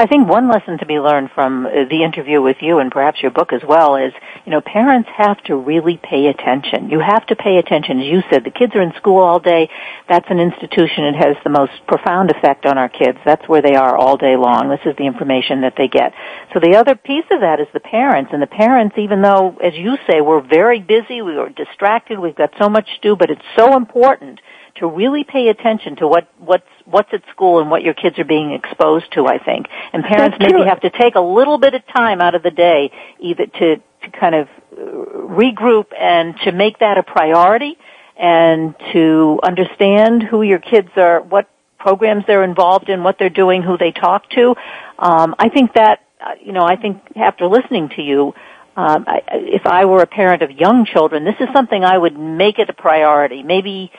I 0.00 0.06
think 0.06 0.28
one 0.28 0.48
lesson 0.48 0.78
to 0.78 0.86
be 0.86 0.98
learned 0.98 1.30
from 1.34 1.66
uh, 1.66 1.84
the 1.90 2.04
interview 2.04 2.40
with 2.40 2.56
you 2.60 2.78
and 2.78 2.90
perhaps 2.90 3.20
your 3.20 3.32
book 3.32 3.52
as 3.52 3.60
well 3.62 3.96
is, 3.96 4.14
you 4.46 4.50
know, 4.50 4.62
parents 4.62 5.10
have 5.14 5.42
to 5.44 5.56
really 5.56 6.00
pay 6.02 6.28
attention. 6.28 6.88
You 6.88 7.00
have 7.00 7.26
to 7.26 7.36
pay 7.36 7.58
attention. 7.58 8.00
As 8.00 8.06
you 8.06 8.22
said, 8.30 8.44
the 8.44 8.50
kids 8.50 8.74
are 8.74 8.80
in 8.80 8.94
school 8.94 9.18
all 9.18 9.40
day. 9.40 9.68
That's 10.08 10.24
an 10.30 10.40
institution. 10.40 11.04
It 11.04 11.16
has 11.16 11.36
the 11.44 11.50
most 11.50 11.72
profound 11.86 12.30
effect 12.30 12.64
on 12.64 12.78
our 12.78 12.88
kids. 12.88 13.18
That's 13.26 13.46
where 13.46 13.60
they 13.60 13.74
are 13.74 13.94
all 13.94 14.16
day 14.16 14.36
long. 14.36 14.70
This 14.70 14.80
is 14.86 14.96
the 14.96 15.04
information 15.04 15.60
that 15.62 15.74
they 15.76 15.88
get. 15.88 16.14
So 16.54 16.60
the 16.60 16.76
other 16.76 16.94
piece 16.94 17.26
of 17.30 17.40
that 17.40 17.60
is 17.60 17.68
the 17.74 17.80
parents. 17.80 18.30
And 18.32 18.40
the 18.40 18.46
parents, 18.46 18.96
even 18.96 19.20
though, 19.20 19.58
as 19.62 19.74
you 19.74 19.98
say, 20.08 20.22
we're 20.22 20.40
very 20.40 20.80
busy, 20.80 21.20
we 21.20 21.36
are 21.36 21.50
distracted, 21.50 22.18
we've 22.18 22.34
got 22.34 22.54
so 22.58 22.70
much 22.70 22.86
to 22.86 23.00
do, 23.02 23.16
but 23.16 23.30
it's 23.30 23.44
so 23.54 23.76
important 23.76 24.40
to 24.80 24.86
really 24.86 25.24
pay 25.24 25.48
attention 25.48 25.96
to 25.96 26.08
what 26.08 26.28
what's 26.38 26.66
what's 26.86 27.10
at 27.12 27.22
school 27.30 27.60
and 27.60 27.70
what 27.70 27.82
your 27.82 27.94
kids 27.94 28.18
are 28.18 28.24
being 28.24 28.52
exposed 28.52 29.12
to. 29.12 29.26
I 29.26 29.38
think, 29.38 29.66
and 29.92 30.02
parents 30.02 30.38
maybe 30.40 30.64
have 30.66 30.80
to 30.80 30.90
take 30.90 31.14
a 31.14 31.20
little 31.20 31.58
bit 31.58 31.74
of 31.74 31.86
time 31.86 32.20
out 32.20 32.34
of 32.34 32.42
the 32.42 32.50
day, 32.50 32.90
either 33.20 33.46
to 33.46 33.76
to 33.76 34.10
kind 34.18 34.34
of 34.34 34.48
uh, 34.72 34.76
regroup 34.76 35.86
and 35.98 36.34
to 36.44 36.52
make 36.52 36.78
that 36.80 36.98
a 36.98 37.02
priority, 37.02 37.78
and 38.18 38.74
to 38.92 39.38
understand 39.42 40.22
who 40.22 40.42
your 40.42 40.58
kids 40.58 40.88
are, 40.96 41.20
what 41.20 41.48
programs 41.78 42.24
they're 42.26 42.44
involved 42.44 42.88
in, 42.88 43.02
what 43.02 43.18
they're 43.18 43.30
doing, 43.30 43.62
who 43.62 43.76
they 43.76 43.92
talk 43.92 44.28
to. 44.30 44.54
Um, 44.98 45.34
I 45.38 45.50
think 45.50 45.74
that 45.74 46.00
uh, 46.20 46.32
you 46.42 46.52
know, 46.52 46.64
I 46.64 46.76
think 46.76 47.02
after 47.16 47.46
listening 47.46 47.90
to 47.96 48.02
you. 48.02 48.34
Um, 48.76 49.04
I, 49.06 49.20
if 49.32 49.66
I 49.66 49.84
were 49.84 50.00
a 50.00 50.06
parent 50.06 50.42
of 50.42 50.52
young 50.52 50.86
children, 50.86 51.24
this 51.24 51.34
is 51.40 51.48
something 51.52 51.84
I 51.84 51.98
would 51.98 52.16
make 52.16 52.58
it 52.60 52.70
a 52.70 52.72
priority. 52.72 53.42
Maybe 53.42 53.90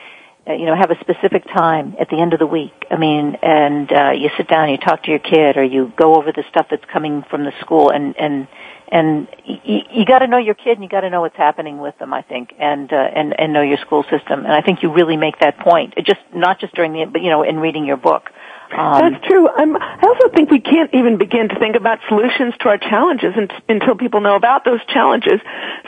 you 0.46 0.66
know, 0.66 0.74
have 0.74 0.90
a 0.90 0.98
specific 1.00 1.44
time 1.44 1.94
at 2.00 2.08
the 2.08 2.20
end 2.20 2.32
of 2.32 2.40
the 2.40 2.46
week. 2.46 2.72
I 2.90 2.96
mean, 2.96 3.36
and 3.42 3.90
uh, 3.92 4.10
you 4.10 4.28
sit 4.36 4.48
down, 4.48 4.70
you 4.70 4.76
talk 4.78 5.04
to 5.04 5.10
your 5.10 5.20
kid, 5.20 5.56
or 5.56 5.62
you 5.64 5.92
go 5.96 6.16
over 6.16 6.32
the 6.32 6.44
stuff 6.50 6.66
that's 6.70 6.84
coming 6.92 7.24
from 7.30 7.44
the 7.44 7.52
school, 7.60 7.90
and 7.90 8.16
and 8.18 8.48
and 8.88 9.28
y- 9.48 9.86
you 9.92 10.04
got 10.04 10.18
to 10.20 10.26
know 10.26 10.38
your 10.38 10.54
kid, 10.54 10.72
and 10.72 10.82
you 10.82 10.88
got 10.88 11.02
to 11.02 11.10
know 11.10 11.20
what's 11.20 11.36
happening 11.36 11.78
with 11.78 11.96
them. 11.98 12.12
I 12.12 12.22
think, 12.22 12.54
and 12.58 12.92
uh, 12.92 12.96
and 12.96 13.38
and 13.38 13.52
know 13.52 13.62
your 13.62 13.78
school 13.78 14.02
system. 14.04 14.40
And 14.44 14.52
I 14.52 14.62
think 14.62 14.82
you 14.82 14.92
really 14.92 15.16
make 15.16 15.38
that 15.40 15.58
point. 15.58 15.94
Just 16.04 16.20
not 16.34 16.58
just 16.60 16.74
during 16.74 16.92
the, 16.92 17.04
but 17.04 17.22
you 17.22 17.30
know, 17.30 17.42
in 17.44 17.58
reading 17.58 17.84
your 17.84 17.96
book. 17.98 18.30
Um, 18.72 19.12
That's 19.12 19.24
true. 19.26 19.48
I'm, 19.48 19.76
I 19.76 20.04
also 20.06 20.28
think 20.28 20.50
we 20.50 20.60
can't 20.60 20.92
even 20.94 21.18
begin 21.18 21.48
to 21.48 21.58
think 21.58 21.76
about 21.76 21.98
solutions 22.08 22.54
to 22.60 22.68
our 22.68 22.78
challenges 22.78 23.34
until 23.68 23.96
people 23.96 24.20
know 24.20 24.34
about 24.34 24.64
those 24.64 24.80
challenges. 24.86 25.40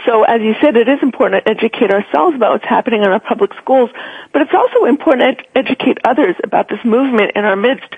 So, 0.04 0.24
as 0.24 0.42
you 0.42 0.54
said, 0.60 0.76
it 0.76 0.88
is 0.88 0.98
important 1.02 1.44
to 1.44 1.50
educate 1.50 1.90
ourselves 1.90 2.36
about 2.36 2.52
what's 2.52 2.68
happening 2.68 3.02
in 3.02 3.08
our 3.08 3.20
public 3.20 3.52
schools, 3.54 3.90
but 4.32 4.42
it's 4.42 4.52
also 4.52 4.84
important 4.84 5.38
to 5.38 5.58
ed- 5.58 5.66
educate 5.66 5.98
others 6.04 6.36
about 6.44 6.68
this 6.68 6.80
movement 6.84 7.32
in 7.34 7.44
our 7.44 7.56
midst. 7.56 7.88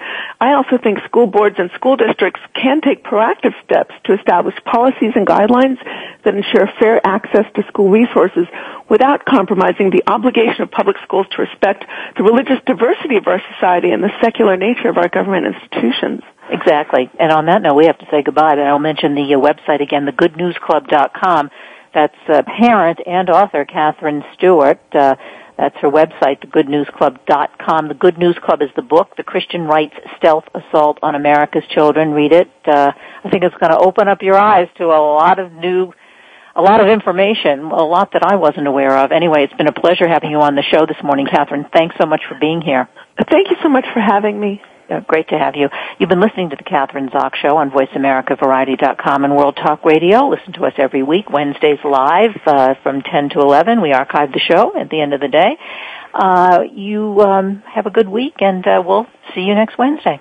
I 0.40 0.52
also 0.52 0.78
think 0.78 1.02
school 1.04 1.26
boards 1.26 1.56
and 1.58 1.70
school 1.72 1.96
districts 1.96 2.40
can 2.54 2.80
take 2.80 3.02
proactive 3.02 3.54
steps 3.64 3.94
to 4.04 4.14
establish 4.14 4.54
policies 4.64 5.12
and 5.16 5.26
guidelines 5.26 5.78
that 6.22 6.34
ensure 6.34 6.68
fair 6.78 7.00
access 7.06 7.46
to 7.54 7.66
school 7.66 7.90
resources 7.90 8.46
without 8.88 9.24
compromising 9.24 9.90
the 9.90 10.02
obligation 10.06 10.62
of 10.62 10.70
public 10.70 10.96
schools 11.02 11.26
to 11.30 11.42
respect 11.42 11.84
the 12.16 12.22
religious 12.22 12.58
diversity 12.66 13.16
of 13.16 13.26
our 13.26 13.42
society 13.54 13.90
and 13.90 14.02
the 14.02 14.10
secular 14.20 14.56
nature 14.56 14.75
of 14.84 14.98
our 14.98 15.08
government 15.08 15.46
institutions. 15.46 16.22
Exactly. 16.50 17.10
And 17.18 17.32
on 17.32 17.46
that 17.46 17.62
note, 17.62 17.74
we 17.74 17.86
have 17.86 17.98
to 17.98 18.06
say 18.10 18.22
goodbye, 18.22 18.54
but 18.54 18.60
I'll 18.60 18.78
mention 18.78 19.14
the 19.14 19.34
uh, 19.34 19.38
website 19.38 19.80
again, 19.80 20.06
thegoodnewsclub.com. 20.06 21.50
That's 21.94 22.14
uh, 22.28 22.42
parent 22.42 23.00
and 23.06 23.30
author 23.30 23.64
Katherine 23.64 24.22
Stewart. 24.34 24.80
Uh, 24.92 25.16
that's 25.56 25.76
her 25.78 25.90
website, 25.90 26.46
thegoodnewsclub.com. 26.46 27.88
The 27.88 27.94
Good 27.94 28.18
News 28.18 28.36
Club 28.42 28.60
is 28.60 28.68
the 28.76 28.82
book, 28.82 29.16
The 29.16 29.22
Christian 29.22 29.62
Rights 29.62 29.94
Stealth 30.18 30.44
Assault 30.54 30.98
on 31.02 31.14
America's 31.14 31.64
Children. 31.70 32.12
Read 32.12 32.32
it. 32.32 32.50
Uh, 32.66 32.92
I 33.24 33.30
think 33.30 33.42
it's 33.42 33.56
going 33.56 33.72
to 33.72 33.78
open 33.78 34.08
up 34.08 34.22
your 34.22 34.36
eyes 34.36 34.68
to 34.76 34.84
a 34.84 35.00
lot 35.00 35.38
of 35.38 35.52
new 35.52 35.92
a 36.56 36.62
lot 36.62 36.80
of 36.80 36.88
information, 36.88 37.60
a 37.60 37.84
lot 37.84 38.12
that 38.12 38.22
I 38.22 38.36
wasn't 38.36 38.66
aware 38.66 38.96
of. 38.98 39.12
Anyway, 39.12 39.44
it's 39.44 39.52
been 39.54 39.68
a 39.68 39.72
pleasure 39.72 40.08
having 40.08 40.30
you 40.30 40.40
on 40.40 40.54
the 40.54 40.62
show 40.62 40.86
this 40.86 40.96
morning, 41.04 41.26
Katherine. 41.26 41.66
Thanks 41.70 41.94
so 42.00 42.06
much 42.06 42.22
for 42.28 42.36
being 42.40 42.62
here. 42.62 42.88
Thank 43.30 43.50
you 43.50 43.56
so 43.62 43.68
much 43.68 43.84
for 43.92 44.00
having 44.00 44.40
me. 44.40 44.62
Uh, 44.88 45.00
great 45.00 45.28
to 45.28 45.38
have 45.38 45.56
you. 45.56 45.68
You've 45.98 46.08
been 46.08 46.20
listening 46.20 46.50
to 46.50 46.56
the 46.56 46.62
Kathryn 46.62 47.10
Zox 47.10 47.34
Show 47.36 47.56
on 47.56 47.70
VoiceAmericaVariety.com 47.72 49.24
and 49.24 49.36
World 49.36 49.56
Talk 49.56 49.84
Radio. 49.84 50.28
Listen 50.28 50.52
to 50.54 50.64
us 50.64 50.74
every 50.78 51.02
week, 51.02 51.28
Wednesdays 51.28 51.80
live 51.84 52.30
uh, 52.46 52.74
from 52.82 53.02
10 53.02 53.30
to 53.30 53.40
11. 53.40 53.82
We 53.82 53.92
archive 53.92 54.32
the 54.32 54.38
show 54.38 54.78
at 54.78 54.88
the 54.88 55.00
end 55.00 55.12
of 55.12 55.20
the 55.20 55.28
day. 55.28 55.58
Uh, 56.14 56.60
you 56.72 57.20
um, 57.20 57.64
have 57.66 57.86
a 57.86 57.90
good 57.90 58.08
week, 58.08 58.36
and 58.40 58.66
uh, 58.66 58.82
we'll 58.86 59.06
see 59.34 59.42
you 59.42 59.54
next 59.54 59.76
Wednesday. 59.76 60.20